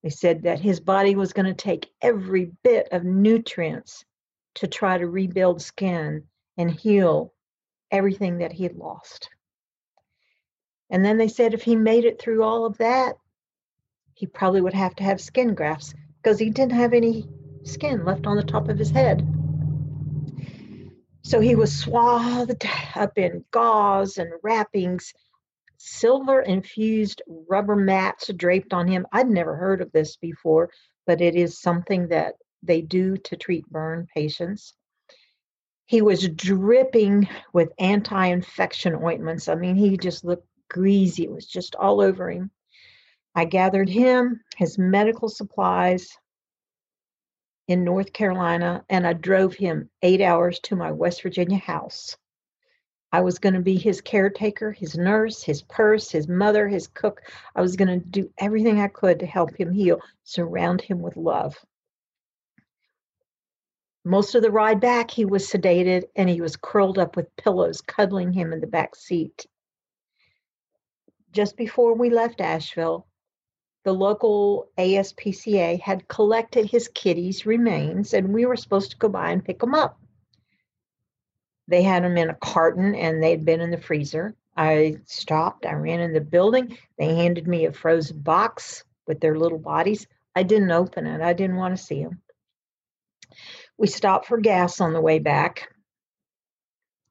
They 0.03 0.09
said 0.09 0.43
that 0.43 0.59
his 0.59 0.79
body 0.79 1.15
was 1.15 1.33
going 1.33 1.47
to 1.47 1.53
take 1.53 1.89
every 2.01 2.51
bit 2.63 2.87
of 2.91 3.03
nutrients 3.03 4.05
to 4.55 4.67
try 4.67 4.97
to 4.97 5.07
rebuild 5.07 5.61
skin 5.61 6.23
and 6.57 6.71
heal 6.71 7.33
everything 7.91 8.37
that 8.37 8.53
he 8.53 8.63
had 8.63 8.77
lost. 8.77 9.29
And 10.89 11.03
then 11.03 11.17
they 11.17 11.27
said 11.27 11.53
if 11.53 11.63
he 11.63 11.75
made 11.75 12.05
it 12.05 12.21
through 12.21 12.43
all 12.43 12.65
of 12.65 12.77
that, 12.77 13.15
he 14.17 14.25
probably 14.25 14.61
would 14.61 14.73
have 14.73 14.95
to 14.95 15.03
have 15.03 15.21
skin 15.21 15.53
grafts 15.53 15.93
because 16.21 16.39
he 16.39 16.49
didn't 16.49 16.71
have 16.71 16.93
any 16.93 17.29
skin 17.63 18.03
left 18.03 18.25
on 18.25 18.35
the 18.35 18.43
top 18.43 18.67
of 18.67 18.79
his 18.79 18.89
head. 18.89 19.21
So 21.21 21.39
he 21.39 21.55
was 21.55 21.77
swathed 21.77 22.65
up 22.95 23.17
in 23.17 23.45
gauze 23.51 24.17
and 24.17 24.31
wrappings 24.41 25.13
silver 25.77 26.41
infused 26.41 27.21
rubber 27.47 27.75
mats 27.75 28.31
draped 28.35 28.73
on 28.73 28.87
him. 28.87 29.05
I'd 29.11 29.29
never 29.29 29.55
heard 29.55 29.81
of 29.81 29.91
this 29.91 30.17
before, 30.17 30.71
but 31.05 31.21
it 31.21 31.35
is 31.35 31.61
something 31.61 32.07
that 32.07 32.33
they 32.63 32.81
do 32.81 33.17
to 33.17 33.35
treat 33.35 33.69
burn 33.69 34.07
patients. 34.13 34.73
He 35.85 36.01
was 36.01 36.27
dripping 36.27 37.29
with 37.53 37.71
anti 37.77 38.25
infection 38.25 38.95
ointments. 38.95 39.47
I 39.47 39.55
mean, 39.55 39.75
he 39.75 39.95
just 39.95 40.25
looked 40.25 40.47
greasy, 40.69 41.23
it 41.23 41.31
was 41.31 41.45
just 41.45 41.75
all 41.75 42.01
over 42.01 42.31
him. 42.31 42.49
I 43.37 43.45
gathered 43.45 43.87
him, 43.87 44.41
his 44.55 44.79
medical 44.79 45.29
supplies 45.29 46.09
in 47.67 47.83
North 47.83 48.11
Carolina, 48.11 48.83
and 48.89 49.05
I 49.05 49.13
drove 49.13 49.53
him 49.53 49.91
eight 50.01 50.21
hours 50.21 50.59
to 50.61 50.75
my 50.75 50.91
West 50.91 51.21
Virginia 51.21 51.59
house. 51.59 52.17
I 53.11 53.21
was 53.21 53.37
going 53.37 53.53
to 53.53 53.61
be 53.61 53.77
his 53.77 54.01
caretaker, 54.01 54.71
his 54.71 54.97
nurse, 54.97 55.43
his 55.43 55.61
purse, 55.61 56.09
his 56.09 56.27
mother, 56.27 56.67
his 56.67 56.87
cook. 56.87 57.21
I 57.55 57.61
was 57.61 57.75
going 57.75 57.89
to 57.89 58.09
do 58.09 58.27
everything 58.39 58.79
I 58.79 58.87
could 58.87 59.19
to 59.19 59.27
help 59.27 59.55
him 59.55 59.71
heal, 59.71 60.01
surround 60.23 60.81
him 60.81 61.03
with 61.03 61.15
love. 61.15 61.63
Most 64.03 64.33
of 64.33 64.41
the 64.41 64.49
ride 64.49 64.79
back, 64.79 65.11
he 65.11 65.25
was 65.25 65.47
sedated 65.47 66.05
and 66.15 66.27
he 66.27 66.41
was 66.41 66.55
curled 66.55 66.97
up 66.97 67.15
with 67.15 67.35
pillows, 67.35 67.81
cuddling 67.81 68.33
him 68.33 68.51
in 68.51 68.61
the 68.61 68.65
back 68.65 68.95
seat. 68.95 69.45
Just 71.33 71.55
before 71.55 71.93
we 71.93 72.09
left 72.09 72.41
Asheville, 72.41 73.05
the 73.87 73.93
local 73.93 74.67
ASPCA 74.77 75.79
had 75.79 76.09
collected 76.09 76.69
his 76.69 76.89
kitty's 76.89 77.45
remains, 77.45 78.13
and 78.13 78.33
we 78.33 78.45
were 78.45 78.57
supposed 78.57 78.91
to 78.91 78.97
go 78.97 79.07
by 79.07 79.31
and 79.31 79.45
pick 79.45 79.59
them 79.59 79.73
up. 79.73 79.97
They 81.69 81.83
had 81.83 82.03
them 82.03 82.17
in 82.17 82.29
a 82.29 82.35
carton 82.35 82.95
and 82.95 83.23
they'd 83.23 83.45
been 83.45 83.61
in 83.61 83.71
the 83.71 83.79
freezer. 83.79 84.35
I 84.57 84.97
stopped, 85.05 85.65
I 85.65 85.71
ran 85.71 86.01
in 86.01 86.11
the 86.11 86.19
building. 86.19 86.77
They 86.97 87.15
handed 87.15 87.47
me 87.47 87.65
a 87.65 87.71
frozen 87.71 88.19
box 88.19 88.83
with 89.07 89.21
their 89.21 89.37
little 89.37 89.57
bodies. 89.57 90.05
I 90.35 90.43
didn't 90.43 90.71
open 90.71 91.07
it, 91.07 91.21
I 91.21 91.31
didn't 91.31 91.55
want 91.55 91.77
to 91.77 91.81
see 91.81 92.03
them. 92.03 92.21
We 93.77 93.87
stopped 93.87 94.25
for 94.25 94.37
gas 94.37 94.81
on 94.81 94.91
the 94.91 94.99
way 94.99 95.19
back, 95.19 95.71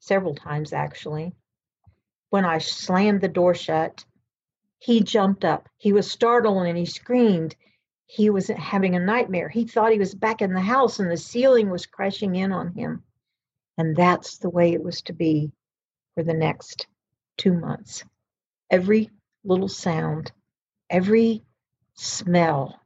several 0.00 0.34
times 0.34 0.74
actually. 0.74 1.32
When 2.28 2.44
I 2.44 2.58
slammed 2.58 3.22
the 3.22 3.28
door 3.28 3.54
shut, 3.54 4.04
he 4.86 5.00
jumped 5.00 5.44
up. 5.44 5.68
He 5.78 5.92
was 5.92 6.08
startled 6.08 6.64
and 6.64 6.78
he 6.78 6.86
screamed. 6.86 7.56
He 8.06 8.30
was 8.30 8.46
having 8.46 8.94
a 8.94 9.00
nightmare. 9.00 9.48
He 9.48 9.66
thought 9.66 9.90
he 9.90 9.98
was 9.98 10.14
back 10.14 10.40
in 10.40 10.54
the 10.54 10.60
house 10.60 11.00
and 11.00 11.10
the 11.10 11.16
ceiling 11.16 11.70
was 11.70 11.86
crashing 11.86 12.36
in 12.36 12.52
on 12.52 12.72
him. 12.72 13.02
And 13.76 13.96
that's 13.96 14.38
the 14.38 14.48
way 14.48 14.72
it 14.72 14.84
was 14.84 15.02
to 15.02 15.12
be 15.12 15.50
for 16.14 16.22
the 16.22 16.34
next 16.34 16.86
two 17.36 17.52
months. 17.52 18.04
Every 18.70 19.10
little 19.42 19.66
sound, 19.66 20.30
every 20.88 21.42
smell, 21.94 22.78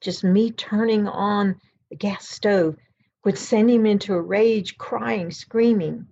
just 0.00 0.22
me 0.22 0.52
turning 0.52 1.08
on 1.08 1.60
the 1.90 1.96
gas 1.96 2.28
stove 2.28 2.76
would 3.24 3.38
send 3.38 3.72
him 3.72 3.86
into 3.86 4.14
a 4.14 4.22
rage, 4.22 4.78
crying, 4.78 5.32
screaming. 5.32 6.06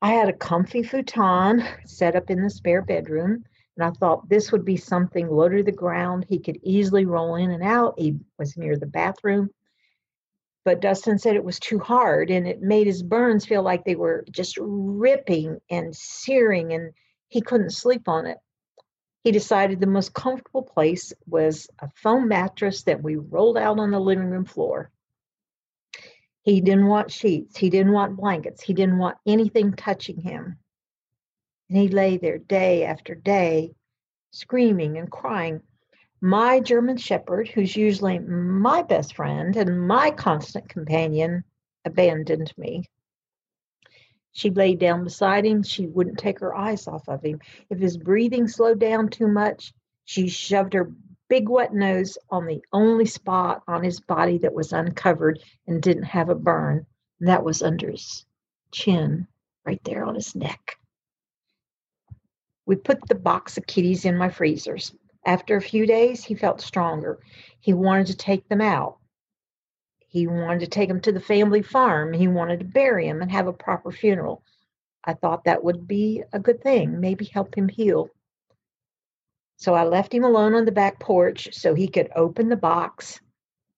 I 0.00 0.12
had 0.12 0.28
a 0.28 0.32
comfy 0.32 0.84
futon 0.84 1.64
set 1.84 2.14
up 2.14 2.30
in 2.30 2.44
the 2.44 2.50
spare 2.50 2.82
bedroom, 2.82 3.44
and 3.80 3.84
I 3.84 3.90
thought 3.90 4.28
this 4.28 4.52
would 4.52 4.64
be 4.64 4.76
something 4.76 5.28
low 5.28 5.48
to 5.48 5.62
the 5.62 5.72
ground. 5.72 6.26
He 6.28 6.38
could 6.38 6.58
easily 6.62 7.06
roll 7.06 7.36
in 7.36 7.50
and 7.50 7.62
out. 7.62 7.98
He 7.98 8.18
was 8.38 8.56
near 8.56 8.76
the 8.76 8.86
bathroom 8.86 9.50
but 10.64 10.80
Dustin 10.80 11.18
said 11.18 11.36
it 11.36 11.44
was 11.44 11.58
too 11.58 11.78
hard 11.78 12.30
and 12.30 12.46
it 12.46 12.60
made 12.60 12.86
his 12.86 13.02
burns 13.02 13.46
feel 13.46 13.62
like 13.62 13.84
they 13.84 13.96
were 13.96 14.24
just 14.30 14.58
ripping 14.60 15.60
and 15.70 15.94
searing 15.96 16.72
and 16.72 16.92
he 17.28 17.40
couldn't 17.40 17.70
sleep 17.70 18.08
on 18.08 18.26
it. 18.26 18.38
He 19.24 19.32
decided 19.32 19.80
the 19.80 19.86
most 19.86 20.14
comfortable 20.14 20.62
place 20.62 21.12
was 21.26 21.68
a 21.78 21.88
foam 21.88 22.28
mattress 22.28 22.82
that 22.84 23.02
we 23.02 23.16
rolled 23.16 23.58
out 23.58 23.78
on 23.78 23.90
the 23.90 24.00
living 24.00 24.30
room 24.30 24.44
floor. 24.44 24.90
He 26.42 26.60
didn't 26.60 26.86
want 26.86 27.10
sheets, 27.10 27.56
he 27.56 27.68
didn't 27.68 27.92
want 27.92 28.16
blankets, 28.16 28.62
he 28.62 28.72
didn't 28.72 28.98
want 28.98 29.18
anything 29.26 29.72
touching 29.74 30.20
him. 30.20 30.58
And 31.70 31.78
he 31.78 31.88
lay 31.88 32.18
there 32.18 32.36
day 32.36 32.84
after 32.84 33.14
day, 33.14 33.72
screaming 34.32 34.98
and 34.98 35.10
crying 35.10 35.62
my 36.20 36.60
German 36.60 36.98
Shepherd, 36.98 37.48
who's 37.48 37.74
usually 37.76 38.18
my 38.18 38.82
best 38.82 39.16
friend 39.16 39.56
and 39.56 39.88
my 39.88 40.10
constant 40.10 40.68
companion, 40.68 41.44
abandoned 41.84 42.52
me. 42.58 42.84
She 44.32 44.50
laid 44.50 44.78
down 44.78 45.02
beside 45.02 45.46
him. 45.46 45.62
She 45.62 45.86
wouldn't 45.86 46.18
take 46.18 46.40
her 46.40 46.54
eyes 46.54 46.86
off 46.86 47.08
of 47.08 47.22
him. 47.22 47.40
If 47.70 47.78
his 47.78 47.96
breathing 47.96 48.48
slowed 48.48 48.78
down 48.78 49.08
too 49.08 49.28
much, 49.28 49.72
she 50.04 50.28
shoved 50.28 50.74
her 50.74 50.92
big 51.28 51.48
wet 51.48 51.72
nose 51.72 52.18
on 52.28 52.46
the 52.46 52.62
only 52.72 53.06
spot 53.06 53.62
on 53.66 53.82
his 53.82 54.00
body 54.00 54.38
that 54.38 54.52
was 54.52 54.72
uncovered 54.72 55.40
and 55.66 55.82
didn't 55.82 56.02
have 56.02 56.28
a 56.28 56.34
burn. 56.34 56.84
And 57.18 57.28
that 57.28 57.44
was 57.44 57.62
under 57.62 57.90
his 57.90 58.26
chin, 58.72 59.26
right 59.64 59.82
there 59.84 60.04
on 60.04 60.16
his 60.16 60.34
neck. 60.34 60.76
We 62.70 62.76
put 62.76 63.08
the 63.08 63.16
box 63.16 63.58
of 63.58 63.66
kitties 63.66 64.04
in 64.04 64.16
my 64.16 64.28
freezers. 64.28 64.94
After 65.26 65.56
a 65.56 65.60
few 65.60 65.86
days, 65.86 66.22
he 66.22 66.36
felt 66.36 66.60
stronger. 66.60 67.18
He 67.58 67.72
wanted 67.72 68.06
to 68.06 68.16
take 68.16 68.48
them 68.48 68.60
out. 68.60 68.98
He 70.06 70.28
wanted 70.28 70.60
to 70.60 70.66
take 70.68 70.88
them 70.88 71.00
to 71.00 71.10
the 71.10 71.18
family 71.18 71.62
farm. 71.62 72.12
He 72.12 72.28
wanted 72.28 72.60
to 72.60 72.64
bury 72.64 73.08
him 73.08 73.22
and 73.22 73.32
have 73.32 73.48
a 73.48 73.52
proper 73.52 73.90
funeral. 73.90 74.44
I 75.02 75.14
thought 75.14 75.42
that 75.46 75.64
would 75.64 75.88
be 75.88 76.22
a 76.32 76.38
good 76.38 76.62
thing, 76.62 77.00
maybe 77.00 77.24
help 77.24 77.56
him 77.56 77.68
heal. 77.68 78.08
So 79.56 79.74
I 79.74 79.82
left 79.82 80.14
him 80.14 80.22
alone 80.22 80.54
on 80.54 80.64
the 80.64 80.70
back 80.70 81.00
porch 81.00 81.48
so 81.50 81.74
he 81.74 81.88
could 81.88 82.12
open 82.14 82.48
the 82.48 82.56
box 82.56 83.20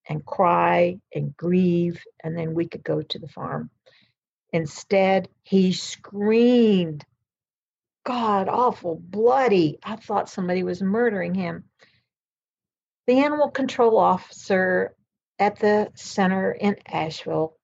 and 0.06 0.22
cry 0.26 1.00
and 1.14 1.34
grieve, 1.38 2.04
and 2.22 2.36
then 2.36 2.52
we 2.52 2.68
could 2.68 2.84
go 2.84 3.00
to 3.00 3.18
the 3.18 3.28
farm. 3.28 3.70
Instead, 4.52 5.30
he 5.44 5.72
screamed, 5.72 7.06
God, 8.04 8.48
awful, 8.48 8.96
bloody. 8.96 9.78
I 9.82 9.96
thought 9.96 10.28
somebody 10.28 10.62
was 10.62 10.82
murdering 10.82 11.34
him. 11.34 11.64
The 13.06 13.20
animal 13.20 13.50
control 13.50 13.98
officer 13.98 14.96
at 15.38 15.58
the 15.58 15.90
center 15.94 16.52
in 16.52 16.76
Asheville 16.86 17.56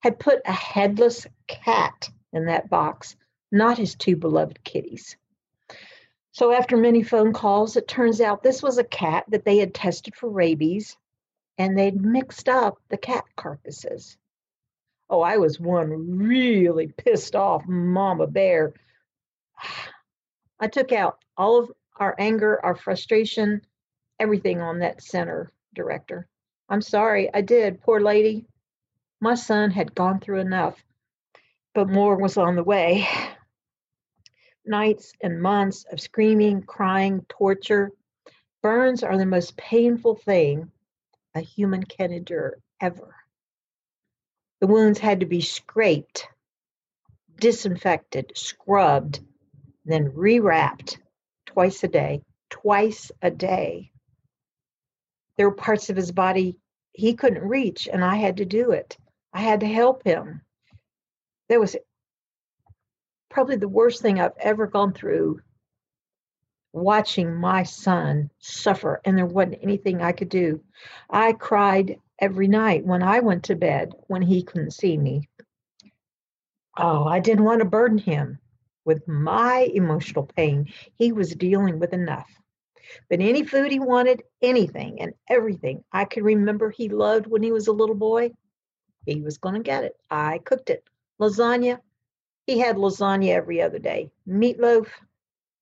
had 0.00 0.18
put 0.18 0.40
a 0.44 0.52
headless 0.52 1.26
cat 1.46 2.10
in 2.32 2.46
that 2.46 2.68
box, 2.68 3.16
not 3.50 3.78
his 3.78 3.94
two 3.94 4.16
beloved 4.16 4.64
kitties. 4.64 5.16
So, 6.32 6.50
after 6.52 6.76
many 6.76 7.02
phone 7.02 7.32
calls, 7.34 7.76
it 7.76 7.86
turns 7.86 8.20
out 8.20 8.42
this 8.42 8.62
was 8.62 8.78
a 8.78 8.84
cat 8.84 9.24
that 9.28 9.44
they 9.44 9.58
had 9.58 9.74
tested 9.74 10.14
for 10.16 10.30
rabies 10.30 10.96
and 11.58 11.78
they'd 11.78 12.00
mixed 12.00 12.48
up 12.48 12.78
the 12.88 12.96
cat 12.96 13.24
carcasses. 13.36 14.16
Oh, 15.10 15.20
I 15.20 15.36
was 15.36 15.60
one 15.60 16.18
really 16.18 16.88
pissed 16.88 17.36
off 17.36 17.66
mama 17.66 18.26
bear. 18.26 18.72
I 20.60 20.68
took 20.68 20.92
out 20.92 21.18
all 21.36 21.58
of 21.58 21.72
our 21.96 22.14
anger, 22.18 22.64
our 22.64 22.74
frustration, 22.76 23.62
everything 24.18 24.60
on 24.60 24.78
that 24.78 25.02
center 25.02 25.52
director. 25.74 26.28
I'm 26.68 26.82
sorry, 26.82 27.32
I 27.32 27.40
did, 27.40 27.82
poor 27.82 28.00
lady. 28.00 28.46
My 29.20 29.34
son 29.34 29.70
had 29.70 29.94
gone 29.94 30.20
through 30.20 30.40
enough, 30.40 30.82
but 31.74 31.88
more 31.88 32.16
was 32.16 32.36
on 32.36 32.56
the 32.56 32.64
way 32.64 33.08
nights 34.64 35.12
and 35.20 35.42
months 35.42 35.84
of 35.90 36.00
screaming, 36.00 36.62
crying, 36.62 37.24
torture. 37.28 37.90
Burns 38.62 39.02
are 39.02 39.18
the 39.18 39.26
most 39.26 39.56
painful 39.56 40.16
thing 40.16 40.70
a 41.34 41.40
human 41.40 41.82
can 41.82 42.12
endure 42.12 42.58
ever. 42.80 43.14
The 44.60 44.66
wounds 44.66 44.98
had 44.98 45.20
to 45.20 45.26
be 45.26 45.40
scraped, 45.40 46.28
disinfected, 47.36 48.32
scrubbed, 48.36 49.20
then 49.84 50.10
rewrapped 50.10 50.98
twice 51.46 51.82
a 51.82 51.88
day, 51.88 52.22
twice 52.50 53.10
a 53.20 53.30
day. 53.30 53.90
There 55.36 55.48
were 55.48 55.56
parts 55.56 55.90
of 55.90 55.96
his 55.96 56.12
body 56.12 56.58
he 56.92 57.14
couldn't 57.14 57.48
reach, 57.48 57.88
and 57.88 58.04
I 58.04 58.16
had 58.16 58.36
to 58.36 58.44
do 58.44 58.72
it. 58.72 58.96
I 59.32 59.40
had 59.40 59.60
to 59.60 59.66
help 59.66 60.04
him. 60.04 60.42
There 61.48 61.60
was 61.60 61.76
probably 63.30 63.56
the 63.56 63.68
worst 63.68 64.02
thing 64.02 64.20
I've 64.20 64.36
ever 64.38 64.66
gone 64.66 64.92
through 64.92 65.40
watching 66.72 67.34
my 67.34 67.62
son 67.62 68.30
suffer, 68.38 69.00
and 69.04 69.16
there 69.16 69.26
wasn't 69.26 69.58
anything 69.62 70.00
I 70.00 70.12
could 70.12 70.28
do. 70.28 70.62
I 71.10 71.32
cried 71.32 71.98
every 72.18 72.48
night 72.48 72.84
when 72.84 73.02
I 73.02 73.20
went 73.20 73.44
to 73.44 73.56
bed 73.56 73.92
when 74.06 74.22
he 74.22 74.42
couldn't 74.42 74.72
see 74.72 74.96
me. 74.96 75.28
Oh, 76.76 77.04
I 77.04 77.20
didn't 77.20 77.44
want 77.44 77.60
to 77.60 77.66
burden 77.66 77.98
him 77.98 78.38
with 78.84 79.06
my 79.06 79.68
emotional 79.74 80.26
pain. 80.36 80.72
He 80.96 81.12
was 81.12 81.34
dealing 81.34 81.78
with 81.78 81.92
enough. 81.92 82.30
But 83.08 83.20
any 83.20 83.44
food 83.44 83.70
he 83.70 83.78
wanted, 83.78 84.22
anything 84.40 85.00
and 85.00 85.12
everything 85.28 85.84
I 85.92 86.04
could 86.04 86.24
remember 86.24 86.70
he 86.70 86.88
loved 86.88 87.26
when 87.26 87.42
he 87.42 87.52
was 87.52 87.68
a 87.68 87.72
little 87.72 87.94
boy, 87.94 88.32
he 89.06 89.20
was 89.20 89.38
going 89.38 89.54
to 89.54 89.60
get 89.62 89.84
it. 89.84 89.96
I 90.10 90.38
cooked 90.38 90.70
it. 90.70 90.84
Lasagna, 91.20 91.78
he 92.46 92.58
had 92.58 92.76
lasagna 92.76 93.28
every 93.28 93.62
other 93.62 93.78
day. 93.78 94.10
Meatloaf, 94.28 94.88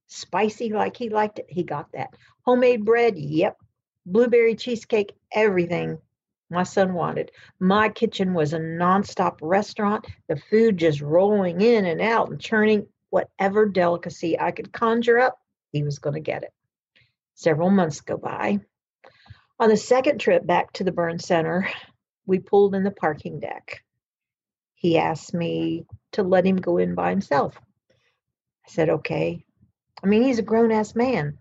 spicy 0.06 0.70
like 0.70 0.96
he 0.96 1.08
liked 1.08 1.38
it, 1.38 1.46
he 1.48 1.62
got 1.62 1.92
that. 1.92 2.14
Homemade 2.42 2.84
bread, 2.84 3.18
yep. 3.18 3.56
Blueberry 4.06 4.54
cheesecake, 4.54 5.12
everything 5.32 5.98
my 6.50 6.64
son 6.64 6.94
wanted. 6.94 7.30
My 7.60 7.88
kitchen 7.88 8.34
was 8.34 8.52
a 8.52 8.58
nonstop 8.58 9.38
restaurant, 9.40 10.06
the 10.28 10.36
food 10.36 10.78
just 10.78 11.00
rolling 11.00 11.60
in 11.60 11.84
and 11.86 12.00
out 12.00 12.30
and 12.30 12.40
churning. 12.40 12.86
Whatever 13.10 13.66
delicacy 13.66 14.38
I 14.38 14.52
could 14.52 14.72
conjure 14.72 15.18
up, 15.18 15.38
he 15.72 15.82
was 15.82 15.98
going 15.98 16.14
to 16.14 16.20
get 16.20 16.42
it. 16.42 16.52
Several 17.34 17.70
months 17.70 18.00
go 18.00 18.16
by. 18.16 18.60
On 19.58 19.68
the 19.68 19.76
second 19.76 20.18
trip 20.18 20.46
back 20.46 20.72
to 20.74 20.84
the 20.84 20.92
burn 20.92 21.18
center, 21.18 21.68
we 22.26 22.38
pulled 22.38 22.74
in 22.74 22.84
the 22.84 22.90
parking 22.90 23.40
deck. 23.40 23.82
He 24.74 24.96
asked 24.96 25.34
me 25.34 25.84
to 26.12 26.22
let 26.22 26.46
him 26.46 26.56
go 26.56 26.78
in 26.78 26.94
by 26.94 27.10
himself. 27.10 27.58
I 28.66 28.70
said, 28.70 28.88
okay. 28.88 29.44
I 30.02 30.06
mean, 30.06 30.22
he's 30.22 30.38
a 30.38 30.42
grown 30.42 30.72
ass 30.72 30.94
man. 30.94 31.36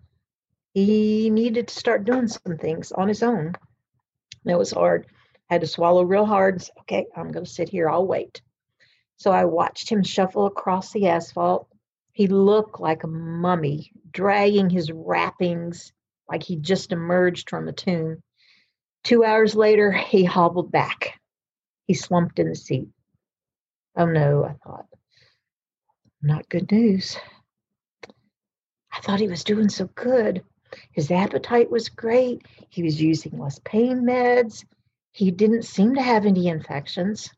He 0.74 1.30
needed 1.30 1.68
to 1.68 1.74
start 1.74 2.04
doing 2.04 2.28
some 2.28 2.58
things 2.58 2.92
on 2.92 3.08
his 3.08 3.22
own. 3.22 3.54
That 4.44 4.58
was 4.58 4.70
hard. 4.70 5.06
I 5.48 5.54
had 5.54 5.62
to 5.62 5.66
swallow 5.66 6.02
real 6.02 6.26
hard 6.26 6.54
and 6.54 6.62
say, 6.62 6.72
okay, 6.80 7.06
I'm 7.16 7.32
going 7.32 7.44
to 7.44 7.50
sit 7.50 7.68
here. 7.68 7.88
I'll 7.88 8.06
wait. 8.06 8.42
So 9.20 9.32
I 9.32 9.44
watched 9.44 9.90
him 9.90 10.02
shuffle 10.02 10.46
across 10.46 10.92
the 10.92 11.08
asphalt. 11.08 11.68
He 12.10 12.26
looked 12.26 12.80
like 12.80 13.04
a 13.04 13.06
mummy, 13.06 13.92
dragging 14.10 14.70
his 14.70 14.90
wrappings 14.90 15.92
like 16.26 16.42
he 16.42 16.56
just 16.56 16.90
emerged 16.90 17.50
from 17.50 17.68
a 17.68 17.72
tomb. 17.74 18.22
Two 19.04 19.22
hours 19.22 19.54
later, 19.54 19.92
he 20.10 20.24
hobbled 20.24 20.72
back. 20.72 21.20
He 21.86 21.92
slumped 21.92 22.38
in 22.38 22.48
the 22.48 22.56
seat. 22.56 22.88
Oh 23.94 24.06
no, 24.06 24.42
I 24.42 24.54
thought. 24.64 24.86
Not 26.22 26.48
good 26.48 26.72
news. 26.72 27.18
I 28.90 29.00
thought 29.02 29.20
he 29.20 29.28
was 29.28 29.44
doing 29.44 29.68
so 29.68 29.84
good. 29.94 30.42
His 30.92 31.10
appetite 31.10 31.70
was 31.70 31.90
great. 31.90 32.46
He 32.70 32.82
was 32.82 33.02
using 33.02 33.38
less 33.38 33.60
pain 33.66 34.02
meds. 34.02 34.64
He 35.12 35.30
didn't 35.30 35.66
seem 35.66 35.96
to 35.96 36.02
have 36.02 36.24
any 36.24 36.48
infections. 36.48 37.28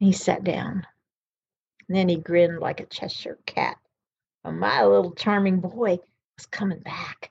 He 0.00 0.12
sat 0.12 0.42
down. 0.44 0.86
And 1.86 1.96
then 1.96 2.08
he 2.08 2.16
grinned 2.16 2.58
like 2.58 2.80
a 2.80 2.86
Cheshire 2.86 3.38
cat. 3.44 3.76
Oh, 4.44 4.50
my 4.50 4.82
little 4.82 5.12
charming 5.12 5.60
boy 5.60 5.98
was 6.36 6.46
coming 6.46 6.80
back. 6.80 7.30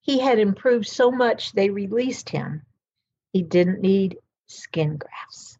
He 0.00 0.20
had 0.20 0.38
improved 0.38 0.86
so 0.86 1.10
much 1.10 1.52
they 1.52 1.70
released 1.70 2.28
him. 2.28 2.62
He 3.32 3.42
didn't 3.42 3.80
need 3.80 4.18
skin 4.46 4.96
grafts. 4.96 5.58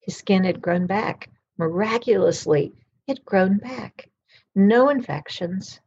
His 0.00 0.16
skin 0.16 0.42
had 0.42 0.60
grown 0.60 0.86
back. 0.86 1.30
Miraculously, 1.56 2.72
it 3.06 3.24
grown 3.24 3.58
back. 3.58 4.10
No 4.56 4.88
infections. 4.88 5.78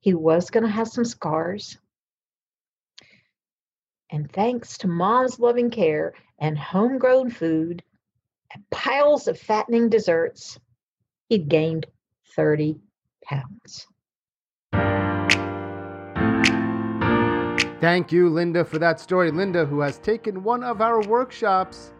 He 0.00 0.14
was 0.14 0.48
going 0.48 0.64
to 0.64 0.70
have 0.70 0.88
some 0.88 1.04
scars. 1.04 1.76
And 4.08 4.32
thanks 4.32 4.78
to 4.78 4.88
mom's 4.88 5.38
loving 5.38 5.70
care 5.70 6.14
and 6.38 6.56
homegrown 6.56 7.30
food 7.30 7.82
piles 8.70 9.28
of 9.28 9.38
fattening 9.38 9.88
desserts, 9.88 10.58
he'd 11.28 11.48
gained 11.48 11.86
30 12.34 12.76
pounds. 13.24 13.86
Thank 17.80 18.10
you, 18.10 18.30
Linda, 18.30 18.64
for 18.64 18.78
that 18.78 18.98
story. 18.98 19.30
Linda, 19.30 19.66
who 19.66 19.80
has 19.80 19.98
taken 19.98 20.42
one 20.42 20.64
of 20.64 20.80
our 20.80 21.00
workshops 21.02 21.92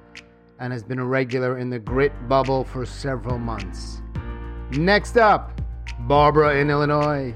and 0.58 0.72
has 0.72 0.82
been 0.82 0.98
a 0.98 1.04
regular 1.04 1.58
in 1.58 1.68
the 1.68 1.78
grit 1.78 2.12
bubble 2.28 2.64
for 2.64 2.86
several 2.86 3.38
months. 3.38 4.00
Next 4.72 5.16
up, 5.16 5.60
Barbara 6.00 6.56
in 6.56 6.70
Illinois. 6.70 7.34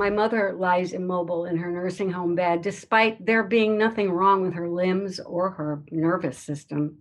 My 0.00 0.08
mother 0.08 0.54
lies 0.58 0.94
immobile 0.94 1.44
in 1.44 1.58
her 1.58 1.70
nursing 1.70 2.10
home 2.10 2.34
bed, 2.34 2.62
despite 2.62 3.26
there 3.26 3.44
being 3.44 3.76
nothing 3.76 4.10
wrong 4.10 4.40
with 4.40 4.54
her 4.54 4.66
limbs 4.66 5.20
or 5.20 5.50
her 5.50 5.82
nervous 5.90 6.38
system. 6.38 6.96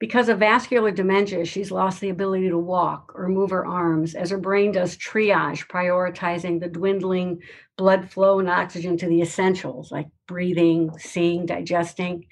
Because 0.00 0.28
of 0.28 0.40
vascular 0.40 0.90
dementia, 0.90 1.44
she's 1.44 1.70
lost 1.70 2.00
the 2.00 2.08
ability 2.08 2.48
to 2.48 2.58
walk 2.58 3.12
or 3.14 3.28
move 3.28 3.50
her 3.50 3.64
arms 3.64 4.16
as 4.16 4.30
her 4.30 4.38
brain 4.38 4.72
does 4.72 4.96
triage, 4.96 5.68
prioritizing 5.68 6.58
the 6.58 6.66
dwindling 6.66 7.40
blood 7.78 8.10
flow 8.10 8.40
and 8.40 8.50
oxygen 8.50 8.96
to 8.96 9.06
the 9.06 9.22
essentials 9.22 9.92
like 9.92 10.08
breathing, 10.26 10.90
seeing, 10.98 11.46
digesting. 11.46 12.26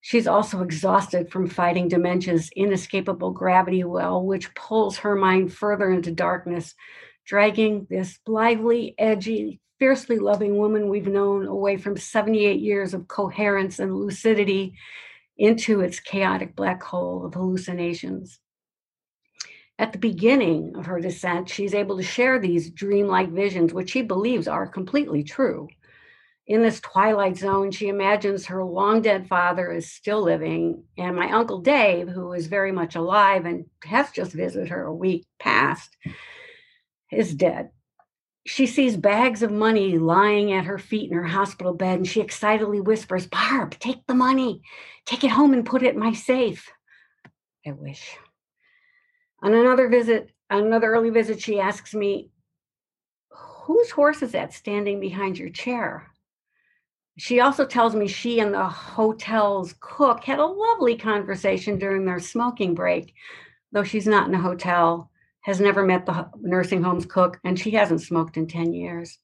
She's 0.00 0.26
also 0.26 0.62
exhausted 0.62 1.30
from 1.30 1.48
fighting 1.48 1.88
dementia's 1.88 2.48
inescapable 2.56 3.32
gravity 3.32 3.84
well, 3.84 4.24
which 4.24 4.54
pulls 4.54 4.96
her 4.96 5.14
mind 5.14 5.52
further 5.52 5.90
into 5.90 6.12
darkness, 6.12 6.74
dragging 7.28 7.86
this 7.90 8.18
lively, 8.26 8.94
edgy, 8.98 9.60
fiercely 9.78 10.18
loving 10.18 10.56
woman 10.56 10.88
we've 10.88 11.06
known 11.06 11.46
away 11.46 11.76
from 11.76 11.96
78 11.96 12.58
years 12.58 12.94
of 12.94 13.06
coherence 13.06 13.78
and 13.78 13.94
lucidity 13.94 14.74
into 15.36 15.80
its 15.82 16.00
chaotic 16.00 16.56
black 16.56 16.82
hole 16.82 17.26
of 17.26 17.34
hallucinations. 17.34 18.40
At 19.78 19.92
the 19.92 19.98
beginning 19.98 20.74
of 20.74 20.86
her 20.86 21.00
descent, 21.00 21.48
she's 21.48 21.74
able 21.74 21.98
to 21.98 22.02
share 22.02 22.40
these 22.40 22.70
dreamlike 22.70 23.30
visions, 23.30 23.72
which 23.72 23.90
she 23.90 24.02
believes 24.02 24.48
are 24.48 24.66
completely 24.66 25.22
true. 25.22 25.68
in 26.48 26.62
this 26.62 26.80
twilight 26.80 27.36
zone, 27.36 27.70
she 27.70 27.88
imagines 27.88 28.46
her 28.46 28.64
long 28.64 29.02
dead 29.02 29.28
father 29.28 29.70
is 29.70 29.92
still 29.92 30.22
living, 30.22 30.82
and 30.96 31.14
my 31.14 31.30
uncle 31.30 31.60
Dave, 31.60 32.08
who 32.08 32.32
is 32.32 32.46
very 32.46 32.72
much 32.72 32.96
alive 32.96 33.44
and 33.44 33.66
has 33.84 34.10
just 34.12 34.32
visited 34.32 34.70
her 34.70 34.84
a 34.84 34.94
week 34.94 35.26
past, 35.38 35.94
is 37.10 37.34
dead. 37.34 37.70
She 38.46 38.66
sees 38.66 38.96
bags 38.96 39.42
of 39.42 39.50
money 39.50 39.98
lying 39.98 40.52
at 40.52 40.64
her 40.64 40.78
feet 40.78 41.10
in 41.10 41.16
her 41.16 41.26
hospital 41.26 41.74
bed, 41.74 41.98
and 41.98 42.06
she 42.06 42.20
excitedly 42.20 42.80
whispers, 42.80 43.26
Barb, 43.26 43.78
take 43.78 44.06
the 44.06 44.14
money, 44.14 44.62
take 45.04 45.22
it 45.22 45.30
home 45.30 45.52
and 45.52 45.66
put 45.66 45.82
it 45.82 45.94
in 45.94 46.00
my 46.00 46.12
safe. 46.12 46.70
I 47.66 47.72
wish. 47.72 48.16
On 49.42 49.52
another 49.52 49.88
visit, 49.88 50.30
another 50.48 50.90
early 50.90 51.10
visit, 51.10 51.40
she 51.42 51.60
asks 51.60 51.94
me, 51.94 52.30
Whose 53.30 53.90
horse 53.90 54.22
is 54.22 54.32
that 54.32 54.54
standing 54.54 54.98
behind 54.98 55.38
your 55.38 55.50
chair? 55.50 56.10
She 57.18 57.40
also 57.40 57.66
tells 57.66 57.94
me 57.94 58.06
she 58.06 58.40
and 58.40 58.54
the 58.54 58.64
hotel's 58.66 59.74
cook 59.80 60.24
had 60.24 60.38
a 60.38 60.46
lovely 60.46 60.96
conversation 60.96 61.78
during 61.78 62.06
their 62.06 62.20
smoking 62.20 62.74
break, 62.74 63.12
though 63.72 63.82
she's 63.82 64.06
not 64.06 64.28
in 64.28 64.34
a 64.34 64.40
hotel, 64.40 65.10
has 65.42 65.60
never 65.60 65.84
met 65.84 66.06
the 66.06 66.28
nursing 66.40 66.82
home's 66.82 67.06
cook, 67.06 67.38
and 67.44 67.58
she 67.58 67.70
hasn't 67.72 68.02
smoked 68.02 68.36
in 68.36 68.46
10 68.46 68.72
years. 68.72 69.18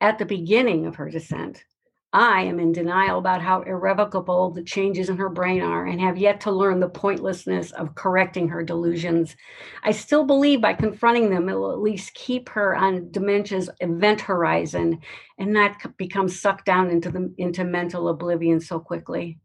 At 0.00 0.18
the 0.18 0.26
beginning 0.26 0.86
of 0.86 0.96
her 0.96 1.08
descent, 1.08 1.64
I 2.12 2.42
am 2.42 2.60
in 2.60 2.72
denial 2.72 3.18
about 3.18 3.42
how 3.42 3.62
irrevocable 3.62 4.50
the 4.50 4.62
changes 4.62 5.10
in 5.10 5.18
her 5.18 5.28
brain 5.28 5.60
are 5.60 5.84
and 5.84 6.00
have 6.00 6.16
yet 6.16 6.40
to 6.42 6.50
learn 6.50 6.80
the 6.80 6.88
pointlessness 6.88 7.72
of 7.72 7.94
correcting 7.94 8.48
her 8.48 8.62
delusions. 8.62 9.36
I 9.82 9.90
still 9.90 10.24
believe 10.24 10.62
by 10.62 10.72
confronting 10.72 11.28
them, 11.28 11.48
it 11.48 11.54
will 11.54 11.72
at 11.72 11.80
least 11.80 12.14
keep 12.14 12.48
her 12.50 12.74
on 12.74 13.10
dementia's 13.10 13.68
event 13.80 14.22
horizon 14.22 15.00
and 15.38 15.52
not 15.52 15.96
become 15.98 16.28
sucked 16.28 16.64
down 16.64 16.90
into 16.90 17.10
the 17.10 17.34
into 17.36 17.64
mental 17.64 18.08
oblivion 18.08 18.60
so 18.60 18.78
quickly. 18.78 19.38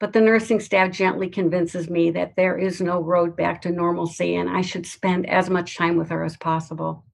But 0.00 0.14
the 0.14 0.20
nursing 0.20 0.60
staff 0.60 0.90
gently 0.90 1.28
convinces 1.28 1.90
me 1.90 2.10
that 2.12 2.34
there 2.34 2.56
is 2.56 2.80
no 2.80 3.00
road 3.00 3.36
back 3.36 3.60
to 3.62 3.70
normalcy 3.70 4.34
and 4.34 4.48
I 4.48 4.62
should 4.62 4.86
spend 4.86 5.28
as 5.28 5.50
much 5.50 5.76
time 5.76 5.96
with 5.96 6.08
her 6.08 6.24
as 6.24 6.38
possible. 6.38 7.04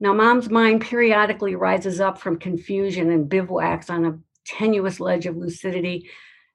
Now, 0.00 0.14
mom's 0.14 0.48
mind 0.48 0.80
periodically 0.80 1.56
rises 1.56 2.00
up 2.00 2.18
from 2.18 2.38
confusion 2.38 3.10
and 3.10 3.28
bivouacs 3.28 3.90
on 3.90 4.04
a 4.06 4.18
tenuous 4.46 5.00
ledge 5.00 5.26
of 5.26 5.36
lucidity, 5.36 6.08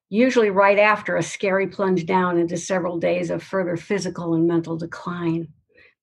usually 0.09 0.49
right 0.49 0.79
after 0.79 1.17
a 1.17 1.23
scary 1.23 1.67
plunge 1.67 2.05
down 2.05 2.37
into 2.37 2.55
several 2.55 2.97
days 2.97 3.29
of 3.29 3.43
further 3.43 3.75
physical 3.75 4.35
and 4.35 4.47
mental 4.47 4.77
decline. 4.77 5.49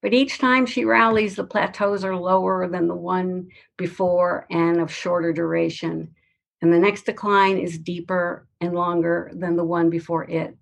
But 0.03 0.13
each 0.13 0.39
time 0.39 0.67
she 0.67 0.85
rallies, 0.85 1.37
the 1.37 1.45
plateaus 1.45 2.05
are 2.05 2.17
lower 2.17 2.69
than 2.69 2.89
the 2.89 2.95
one 2.95 3.49
before 3.79 4.47
and 4.51 4.81
of 4.81 4.93
shorter 4.93 5.33
duration. 5.33 6.15
And 6.63 6.73
the 6.73 6.79
next 6.79 7.07
decline 7.07 7.59
is 7.59 7.79
deeper 7.79 8.47
and 8.61 8.75
longer 8.75 9.31
than 9.35 9.57
the 9.57 9.65
one 9.65 9.89
before 9.91 10.25
it. 10.25 10.57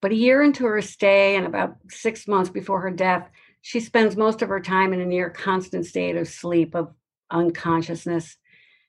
But 0.00 0.12
a 0.12 0.16
year 0.16 0.42
into 0.42 0.64
her 0.66 0.80
stay 0.80 1.36
and 1.36 1.46
about 1.46 1.76
six 1.88 2.26
months 2.26 2.50
before 2.50 2.80
her 2.80 2.90
death, 2.90 3.28
she 3.60 3.80
spends 3.80 4.16
most 4.16 4.42
of 4.42 4.48
her 4.48 4.60
time 4.60 4.92
in 4.92 5.00
a 5.00 5.06
near 5.06 5.28
constant 5.28 5.84
state 5.86 6.16
of 6.16 6.28
sleep, 6.28 6.74
of 6.74 6.94
unconsciousness. 7.30 8.36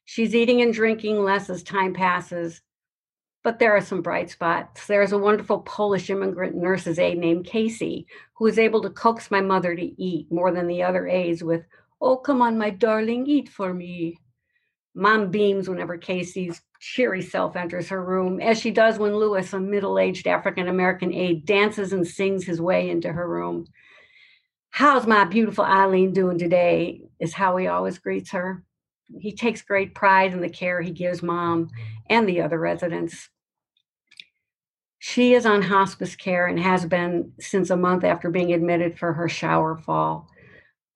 She's 0.05 0.35
eating 0.35 0.61
and 0.61 0.73
drinking 0.73 1.23
less 1.23 1.49
as 1.49 1.63
time 1.63 1.93
passes, 1.93 2.61
but 3.43 3.59
there 3.59 3.75
are 3.75 3.81
some 3.81 4.01
bright 4.01 4.29
spots. 4.29 4.87
There's 4.87 5.11
a 5.11 5.17
wonderful 5.17 5.59
Polish 5.59 6.09
immigrant 6.09 6.55
nurse's 6.55 6.99
aide 6.99 7.17
named 7.17 7.45
Casey 7.45 8.07
who 8.35 8.45
is 8.45 8.59
able 8.59 8.81
to 8.83 8.89
coax 8.89 9.31
my 9.31 9.41
mother 9.41 9.75
to 9.75 10.01
eat 10.01 10.31
more 10.31 10.51
than 10.51 10.67
the 10.67 10.83
other 10.83 11.07
aides 11.07 11.43
with, 11.43 11.65
Oh, 11.99 12.17
come 12.17 12.41
on, 12.41 12.57
my 12.57 12.69
darling, 12.69 13.27
eat 13.27 13.49
for 13.49 13.73
me. 13.73 14.17
Mom 14.93 15.31
beams 15.31 15.69
whenever 15.69 15.97
Casey's 15.97 16.61
cheery 16.79 17.21
self 17.21 17.55
enters 17.55 17.89
her 17.89 18.03
room, 18.03 18.41
as 18.41 18.59
she 18.59 18.71
does 18.71 18.99
when 18.99 19.15
Lewis, 19.15 19.53
a 19.53 19.59
middle 19.59 19.97
aged 19.97 20.27
African 20.27 20.67
American 20.67 21.13
aide, 21.13 21.45
dances 21.45 21.93
and 21.93 22.05
sings 22.07 22.45
his 22.45 22.59
way 22.61 22.89
into 22.89 23.11
her 23.11 23.27
room. 23.27 23.65
How's 24.69 25.05
my 25.05 25.25
beautiful 25.25 25.65
Eileen 25.65 26.13
doing 26.13 26.37
today? 26.37 27.01
Is 27.19 27.33
how 27.33 27.57
he 27.57 27.67
always 27.67 27.99
greets 27.99 28.31
her. 28.31 28.63
He 29.19 29.33
takes 29.33 29.61
great 29.61 29.93
pride 29.93 30.33
in 30.33 30.41
the 30.41 30.49
care 30.49 30.81
he 30.81 30.91
gives 30.91 31.21
mom 31.21 31.69
and 32.09 32.27
the 32.27 32.41
other 32.41 32.59
residents. 32.59 33.29
She 34.99 35.33
is 35.33 35.45
on 35.45 35.63
hospice 35.63 36.15
care 36.15 36.47
and 36.47 36.59
has 36.59 36.85
been 36.85 37.33
since 37.39 37.69
a 37.69 37.75
month 37.75 38.03
after 38.03 38.29
being 38.29 38.53
admitted 38.53 38.97
for 38.97 39.13
her 39.13 39.27
shower 39.27 39.77
fall. 39.77 40.30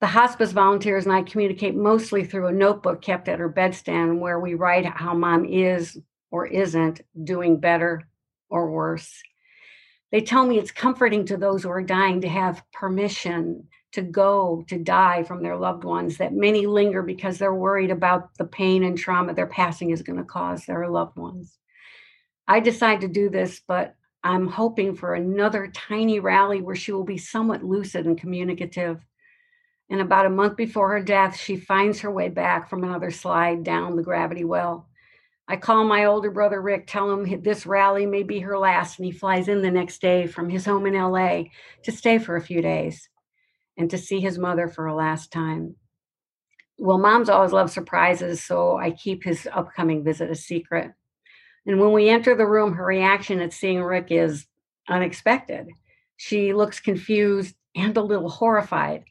The 0.06 0.12
hospice 0.12 0.52
volunteers 0.52 1.06
and 1.06 1.15
I 1.15 1.24
communicate 1.24 1.74
mostly 1.74 2.24
through 2.24 2.46
a 2.46 2.54
notebook 2.54 3.02
kept 3.02 3.28
at 3.28 3.39
her 3.39 3.50
bedstand 3.50 4.20
where 4.20 4.39
we 4.39 4.54
write 4.54 4.86
how 4.86 5.15
mom 5.15 5.46
is 5.46 6.00
or 6.30 6.46
isn't 6.46 7.02
doing 7.24 7.60
better 7.60 8.08
or 8.52 8.70
worse. 8.70 9.20
They 10.12 10.22
tell 10.22 10.46
me 10.46 10.60
it's 10.60 10.70
comforting 10.70 11.26
to 11.26 11.38
those 11.38 11.63
who 11.63 11.72
are 11.72 11.82
dying 11.82 12.22
to 12.22 12.28
have 12.28 12.62
permission 12.72 13.68
to 13.94 14.04
go, 14.04 14.63
to 14.68 14.78
die 14.78 15.24
from 15.24 15.41
their 15.41 15.58
loved 15.58 15.84
ones, 15.84 16.18
that 16.18 16.34
many 16.34 16.68
linger 16.68 17.02
because 17.02 17.39
they're 17.39 17.56
worried 17.56 17.89
about 17.89 18.30
the 18.38 18.46
pain 18.46 18.84
and 18.84 18.96
trauma 18.96 19.34
their 19.34 19.48
passing 19.48 19.89
is 19.89 20.04
going 20.04 20.20
to 20.20 20.24
cause 20.24 20.68
their 20.68 20.88
loved 20.88 21.18
ones. 21.18 21.58
I 22.48 22.60
decide 22.60 23.02
to 23.02 23.08
do 23.08 23.28
this, 23.28 23.60
but 23.68 23.96
I'm 24.24 24.46
hoping 24.46 24.94
for 24.94 25.15
another 25.15 25.72
tiny 25.74 26.20
rally 26.20 26.62
where 26.62 26.76
she 26.76 26.91
will 26.91 27.06
be 27.06 27.18
somewhat 27.18 27.63
lucid 27.63 28.06
and 28.06 28.15
communicative. 28.15 29.04
And 29.89 30.02
about 30.02 30.26
a 30.26 30.32
month 30.32 30.56
before 30.58 30.89
her 30.89 31.02
death, 31.02 31.38
she 31.38 31.58
finds 31.58 32.00
her 32.00 32.12
way 32.12 32.30
back 32.30 32.69
from 32.69 32.84
another 32.84 33.12
slide 33.12 33.63
down 33.63 33.95
the 33.95 34.04
gravity 34.04 34.43
well. 34.43 34.89
I 35.48 35.58
call 35.58 35.84
my 35.84 36.06
older 36.06 36.32
brother 36.32 36.60
Rick, 36.60 36.88
tell 36.88 37.12
him 37.12 37.43
this 37.43 37.67
rally 37.67 38.08
may 38.08 38.24
be 38.24 38.39
her 38.39 38.58
last, 38.58 38.98
and 38.98 39.06
he 39.06 39.12
flies 39.12 39.48
in 39.48 39.62
the 39.62 39.69
next 39.69 40.02
day 40.02 40.26
from 40.26 40.50
his 40.50 40.65
home 40.65 40.88
in 40.88 40.95
LA 40.95 41.43
to 41.84 41.91
stay 41.91 42.17
for 42.17 42.36
a 42.36 42.41
few 42.41 42.62
days 42.62 43.10
and 43.78 43.89
to 43.91 43.98
see 43.98 44.19
his 44.19 44.39
mother 44.39 44.67
for 44.67 44.88
a 44.88 44.95
last 44.95 45.32
time. 45.32 45.76
Well, 46.80 46.98
moms 46.98 47.30
always 47.30 47.52
love 47.52 47.69
surprises, 47.69 48.43
so 48.43 48.78
I 48.78 48.91
keep 48.91 49.24
his 49.24 49.48
upcoming 49.54 50.04
visit 50.04 50.32
a 50.32 50.36
secret. 50.36 50.91
And 51.67 51.80
when 51.80 51.93
we 51.93 52.10
enter 52.10 52.36
the 52.36 52.48
room, 52.48 52.74
her 52.74 52.86
reaction 52.86 53.39
at 53.39 53.54
seeing 53.54 53.84
Rick 53.84 54.08
is 54.10 54.48
unexpected. 54.89 55.67
She 56.17 56.54
looks 56.54 56.80
confused 56.80 57.56
and 57.76 57.95
a 57.95 58.02
little 58.02 58.30
horrified. 58.30 59.04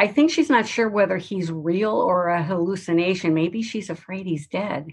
I 0.00 0.06
think 0.06 0.30
she's 0.30 0.48
not 0.48 0.66
sure 0.66 0.88
whether 0.88 1.18
he's 1.18 1.52
real 1.52 1.92
or 1.92 2.28
a 2.28 2.42
hallucination. 2.42 3.34
Maybe 3.34 3.60
she's 3.60 3.90
afraid 3.90 4.24
he's 4.24 4.46
dead. 4.46 4.88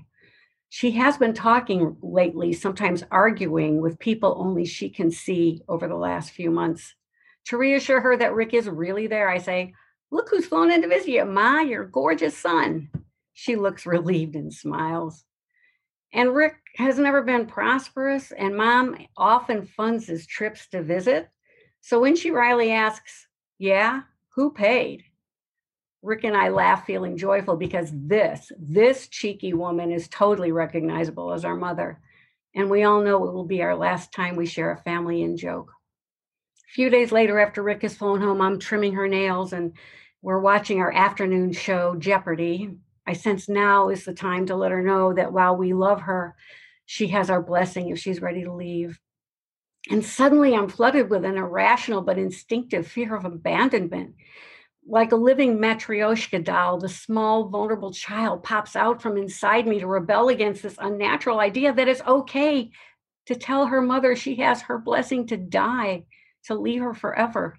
She 0.68 0.92
has 0.92 1.18
been 1.18 1.34
talking 1.34 1.96
lately, 2.02 2.52
sometimes 2.52 3.06
arguing 3.10 3.80
with 3.80 4.00
people 4.00 4.36
only 4.38 4.66
she 4.66 4.90
can 4.90 5.10
see 5.10 5.62
over 5.70 5.88
the 5.88 5.96
last 5.96 6.32
few 6.32 6.52
months. 6.52 6.94
To 7.46 7.58
reassure 7.58 8.02
her 8.02 8.18
that 8.18 8.34
Rick 8.34 8.54
is 8.54 8.68
really 8.68 9.08
there, 9.08 9.30
I 9.30 9.38
say, 9.38 9.74
Look 10.12 10.30
who's 10.30 10.46
flown 10.46 10.74
in 10.74 10.82
to 10.82 10.90
visit 10.90 11.08
you, 11.08 11.24
Ma, 11.24 11.62
your 11.62 11.86
gorgeous 11.86 12.38
son. 12.38 12.90
She 13.32 13.56
looks 13.56 13.86
relieved 13.86 14.36
and 14.36 14.54
smiles. 14.54 15.24
And 16.12 16.36
Rick 16.36 16.58
has 16.76 17.00
never 17.00 17.22
been 17.22 17.46
prosperous, 17.46 18.34
and 18.34 18.58
mom 18.58 18.98
often 19.16 19.68
funds 19.68 20.08
his 20.08 20.28
trips 20.28 20.68
to 20.72 20.84
visit. 20.84 21.30
So 21.80 22.02
when 22.02 22.18
she 22.18 22.30
wryly 22.30 22.74
asks, 22.74 23.30
Yeah, 23.58 24.02
who 24.38 24.52
paid? 24.52 25.04
Rick 26.04 26.24
and 26.24 26.38
I 26.38 26.50
laugh, 26.50 26.86
feeling 26.86 27.18
joyful 27.18 27.58
because 27.58 27.90
this, 27.92 28.52
this 28.60 29.08
cheeky 29.08 29.54
woman 29.54 29.92
is 29.92 30.08
totally 30.08 30.52
recognizable 30.52 31.34
as 31.34 31.44
our 31.44 31.56
mother. 31.56 32.00
And 32.56 32.70
we 32.70 32.84
all 32.84 33.02
know 33.02 33.28
it 33.28 33.34
will 33.34 33.46
be 33.46 33.64
our 33.64 33.76
last 33.76 34.14
time 34.14 34.36
we 34.36 34.46
share 34.46 34.72
a 34.72 34.78
family 34.78 35.24
in 35.24 35.38
joke. 35.38 35.72
A 36.70 36.72
few 36.72 36.92
days 36.92 37.12
later, 37.12 37.40
after 37.40 37.64
Rick 37.64 37.82
has 37.82 37.98
flown 37.98 38.22
home, 38.22 38.40
I'm 38.40 38.60
trimming 38.60 38.94
her 38.94 39.08
nails 39.08 39.54
and 39.54 39.74
we're 40.22 40.40
watching 40.40 40.82
our 40.82 40.94
afternoon 40.94 41.52
show, 41.52 41.96
Jeopardy. 41.96 42.70
I 43.08 43.14
sense 43.14 43.50
now 43.50 43.90
is 43.90 44.06
the 44.06 44.14
time 44.14 44.46
to 44.46 44.56
let 44.56 44.72
her 44.72 44.84
know 44.84 45.14
that 45.14 45.34
while 45.34 45.58
we 45.58 45.74
love 45.74 46.02
her, 46.02 46.36
she 46.86 47.08
has 47.08 47.32
our 47.32 47.42
blessing 47.42 47.90
if 47.90 47.98
she's 47.98 48.22
ready 48.22 48.44
to 48.44 48.54
leave. 48.54 49.00
And 49.90 50.04
suddenly 50.04 50.54
I'm 50.54 50.70
flooded 50.70 51.10
with 51.10 51.24
an 51.24 51.38
irrational 51.38 52.02
but 52.02 52.18
instinctive 52.18 52.88
fear 52.88 53.16
of 53.16 53.26
abandonment 53.26 54.16
like 54.88 55.12
a 55.12 55.18
living 55.18 55.58
Matryoshka 55.58 56.44
doll, 56.44 56.80
the 56.80 56.90
small, 56.90 57.50
vulnerable 57.50 57.92
child 57.92 58.44
pops 58.44 58.76
out 58.76 59.02
from 59.02 59.18
inside 59.18 59.68
me 59.68 59.80
to 59.80 59.88
rebel 59.88 60.30
against 60.30 60.64
this 60.64 60.78
unnatural 60.80 61.40
idea 61.40 61.74
that 61.74 61.90
it's 61.90 62.02
okay 62.08 62.72
to 63.26 63.36
tell 63.36 63.66
her 63.66 63.82
mother 63.82 64.16
she 64.16 64.36
has 64.36 64.62
her 64.62 64.78
blessing 64.78 65.28
to 65.28 65.36
die, 65.36 66.06
to 66.46 66.56
leave 66.56 66.82
her 66.82 66.94
forever. 66.94 67.58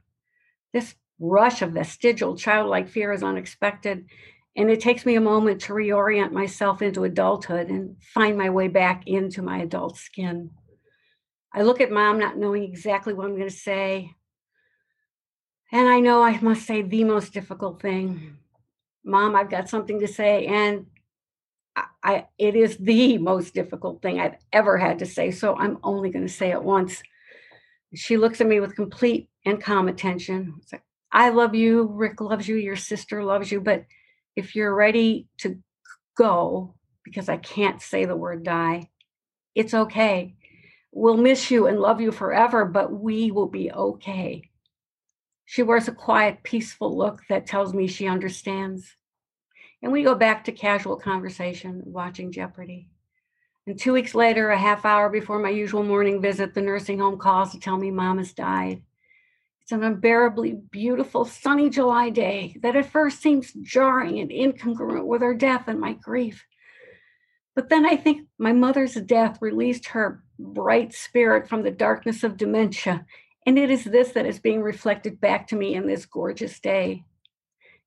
This 0.72 0.94
rush 1.20 1.60
of 1.60 1.72
vestigial 1.72 2.36
childlike 2.36 2.88
fear 2.88 3.12
is 3.12 3.22
unexpected, 3.22 4.06
and 4.56 4.70
it 4.70 4.80
takes 4.80 5.04
me 5.04 5.16
a 5.16 5.20
moment 5.20 5.60
to 5.62 5.74
reorient 5.74 6.32
myself 6.32 6.80
into 6.80 7.04
adulthood 7.04 7.68
and 7.68 8.02
find 8.02 8.38
my 8.38 8.48
way 8.48 8.68
back 8.68 9.06
into 9.06 9.42
my 9.42 9.58
adult 9.58 9.98
skin. 9.98 10.50
I 11.52 11.62
look 11.62 11.80
at 11.80 11.90
mom, 11.90 12.18
not 12.18 12.36
knowing 12.36 12.62
exactly 12.62 13.14
what 13.14 13.26
I'm 13.26 13.36
going 13.36 13.48
to 13.48 13.54
say. 13.54 14.14
And 15.72 15.88
I 15.88 16.00
know 16.00 16.22
I 16.22 16.38
must 16.40 16.66
say 16.66 16.82
the 16.82 17.04
most 17.04 17.32
difficult 17.32 17.80
thing 17.82 18.38
Mom, 19.08 19.34
I've 19.34 19.50
got 19.50 19.70
something 19.70 20.00
to 20.00 20.06
say. 20.06 20.46
And 20.46 20.86
I, 22.02 22.26
it 22.38 22.54
is 22.54 22.76
the 22.76 23.18
most 23.18 23.54
difficult 23.54 24.02
thing 24.02 24.20
I've 24.20 24.36
ever 24.52 24.76
had 24.76 24.98
to 24.98 25.06
say. 25.06 25.30
So 25.30 25.56
I'm 25.56 25.78
only 25.82 26.10
going 26.10 26.26
to 26.26 26.32
say 26.32 26.50
it 26.50 26.62
once. 26.62 27.02
She 27.94 28.16
looks 28.16 28.40
at 28.40 28.46
me 28.46 28.60
with 28.60 28.76
complete 28.76 29.30
and 29.46 29.62
calm 29.62 29.88
attention. 29.88 30.54
It's 30.60 30.72
like, 30.72 30.82
I 31.10 31.30
love 31.30 31.54
you. 31.54 31.86
Rick 31.86 32.20
loves 32.20 32.46
you. 32.46 32.56
Your 32.56 32.76
sister 32.76 33.24
loves 33.24 33.50
you. 33.50 33.60
But 33.60 33.86
if 34.36 34.54
you're 34.54 34.74
ready 34.74 35.26
to 35.38 35.58
go, 36.16 36.74
because 37.02 37.28
I 37.30 37.38
can't 37.38 37.80
say 37.80 38.04
the 38.04 38.16
word 38.16 38.44
die, 38.44 38.90
it's 39.54 39.72
okay. 39.72 40.34
We'll 40.92 41.16
miss 41.16 41.50
you 41.50 41.66
and 41.66 41.80
love 41.80 42.00
you 42.00 42.12
forever, 42.12 42.64
but 42.64 42.92
we 42.92 43.30
will 43.30 43.48
be 43.48 43.70
okay. 43.70 44.50
She 45.44 45.62
wears 45.62 45.88
a 45.88 45.92
quiet, 45.92 46.42
peaceful 46.42 46.96
look 46.96 47.22
that 47.28 47.46
tells 47.46 47.72
me 47.72 47.86
she 47.86 48.06
understands. 48.06 48.96
And 49.82 49.92
we 49.92 50.02
go 50.02 50.14
back 50.14 50.44
to 50.44 50.52
casual 50.52 50.96
conversation, 50.96 51.82
watching 51.84 52.32
Jeopardy. 52.32 52.88
And 53.66 53.78
two 53.78 53.92
weeks 53.92 54.14
later, 54.14 54.50
a 54.50 54.58
half 54.58 54.84
hour 54.84 55.10
before 55.10 55.38
my 55.38 55.50
usual 55.50 55.82
morning 55.82 56.22
visit, 56.22 56.54
the 56.54 56.62
nursing 56.62 56.98
home 56.98 57.18
calls 57.18 57.52
to 57.52 57.60
tell 57.60 57.76
me 57.76 57.90
mom 57.90 58.18
has 58.18 58.32
died. 58.32 58.82
It's 59.60 59.72
an 59.72 59.84
unbearably 59.84 60.54
beautiful, 60.70 61.26
sunny 61.26 61.68
July 61.68 62.08
day 62.08 62.56
that 62.62 62.76
at 62.76 62.90
first 62.90 63.20
seems 63.20 63.52
jarring 63.52 64.18
and 64.20 64.30
incongruent 64.30 65.04
with 65.04 65.20
her 65.20 65.34
death 65.34 65.68
and 65.68 65.78
my 65.78 65.92
grief. 65.92 66.46
But 67.58 67.70
then 67.70 67.84
I 67.84 67.96
think 67.96 68.28
my 68.38 68.52
mother's 68.52 68.94
death 68.94 69.42
released 69.42 69.88
her 69.88 70.22
bright 70.38 70.94
spirit 70.94 71.48
from 71.48 71.64
the 71.64 71.72
darkness 71.72 72.22
of 72.22 72.36
dementia. 72.36 73.04
And 73.46 73.58
it 73.58 73.68
is 73.68 73.82
this 73.82 74.12
that 74.12 74.26
is 74.26 74.38
being 74.38 74.62
reflected 74.62 75.20
back 75.20 75.48
to 75.48 75.56
me 75.56 75.74
in 75.74 75.84
this 75.84 76.06
gorgeous 76.06 76.60
day. 76.60 77.02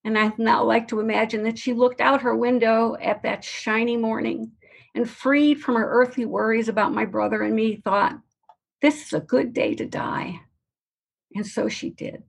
And 0.03 0.19
I 0.19 0.33
now 0.37 0.65
like 0.65 0.89
to 0.89 0.99
imagine 0.99 1.43
that 1.43 1.57
she 1.57 1.71
looked 1.71 2.01
out 2.01 2.23
her 2.23 2.35
window 2.35 2.97
at 3.01 3.23
that 3.23 3.45
shiny 3.45 3.95
morning 3.95 4.51
and, 4.93 5.09
freed 5.09 5.61
from 5.61 5.75
her 5.75 5.89
earthly 5.89 6.25
worries 6.25 6.67
about 6.67 6.93
my 6.93 7.05
brother 7.05 7.41
and 7.41 7.55
me, 7.55 7.77
thought, 7.77 8.19
This 8.81 9.05
is 9.05 9.13
a 9.13 9.21
good 9.21 9.53
day 9.53 9.73
to 9.75 9.85
die. 9.85 10.41
And 11.33 11.47
so 11.47 11.69
she 11.69 11.91
did. 11.91 12.23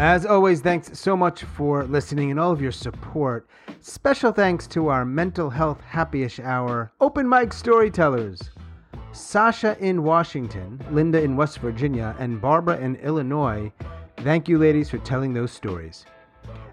As 0.00 0.24
always, 0.24 0.62
thanks 0.62 0.98
so 0.98 1.14
much 1.14 1.42
for 1.42 1.84
listening 1.84 2.30
and 2.30 2.40
all 2.40 2.50
of 2.50 2.62
your 2.62 2.72
support. 2.72 3.46
Special 3.80 4.32
thanks 4.32 4.66
to 4.68 4.88
our 4.88 5.04
mental 5.04 5.50
health 5.50 5.82
happyish 5.86 6.42
hour 6.42 6.90
open 7.02 7.28
mic 7.28 7.52
storytellers. 7.52 8.48
Sasha 9.12 9.76
in 9.78 10.02
Washington, 10.02 10.80
Linda 10.90 11.22
in 11.22 11.36
West 11.36 11.58
Virginia, 11.58 12.16
and 12.18 12.40
Barbara 12.40 12.78
in 12.78 12.96
Illinois. 12.96 13.70
Thank 14.16 14.48
you, 14.48 14.56
ladies, 14.56 14.88
for 14.88 14.96
telling 14.96 15.34
those 15.34 15.52
stories. 15.52 16.06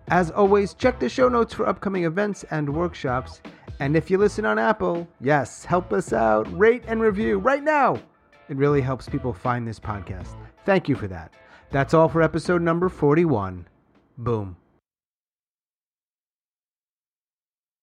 As 0.08 0.32
always, 0.32 0.74
check 0.74 0.98
the 0.98 1.10
show 1.10 1.28
notes 1.28 1.54
for 1.54 1.68
upcoming 1.68 2.06
events 2.06 2.46
and 2.50 2.74
workshops. 2.74 3.42
And 3.82 3.98
if 3.98 4.10
you 4.10 4.18
listen 4.18 4.46
on 4.46 4.58
Apple, 4.58 5.06
yes, 5.20 5.66
help 5.66 5.92
us 5.92 6.14
out. 6.14 6.48
Rate 6.58 6.86
and 6.88 7.02
review 7.02 7.40
right 7.40 7.62
now. 7.62 8.02
It 8.48 8.56
really 8.56 8.80
helps 8.80 9.10
people 9.10 9.34
find 9.34 9.68
this 9.68 9.82
podcast. 9.82 10.34
Thank 10.66 10.88
you 10.88 10.96
for 10.96 11.10
that. 11.10 11.34
That's 11.70 11.94
all 11.94 12.08
for 12.08 12.22
episode 12.22 12.62
number 12.62 12.90
41. 12.90 13.68
Boom. 14.18 14.58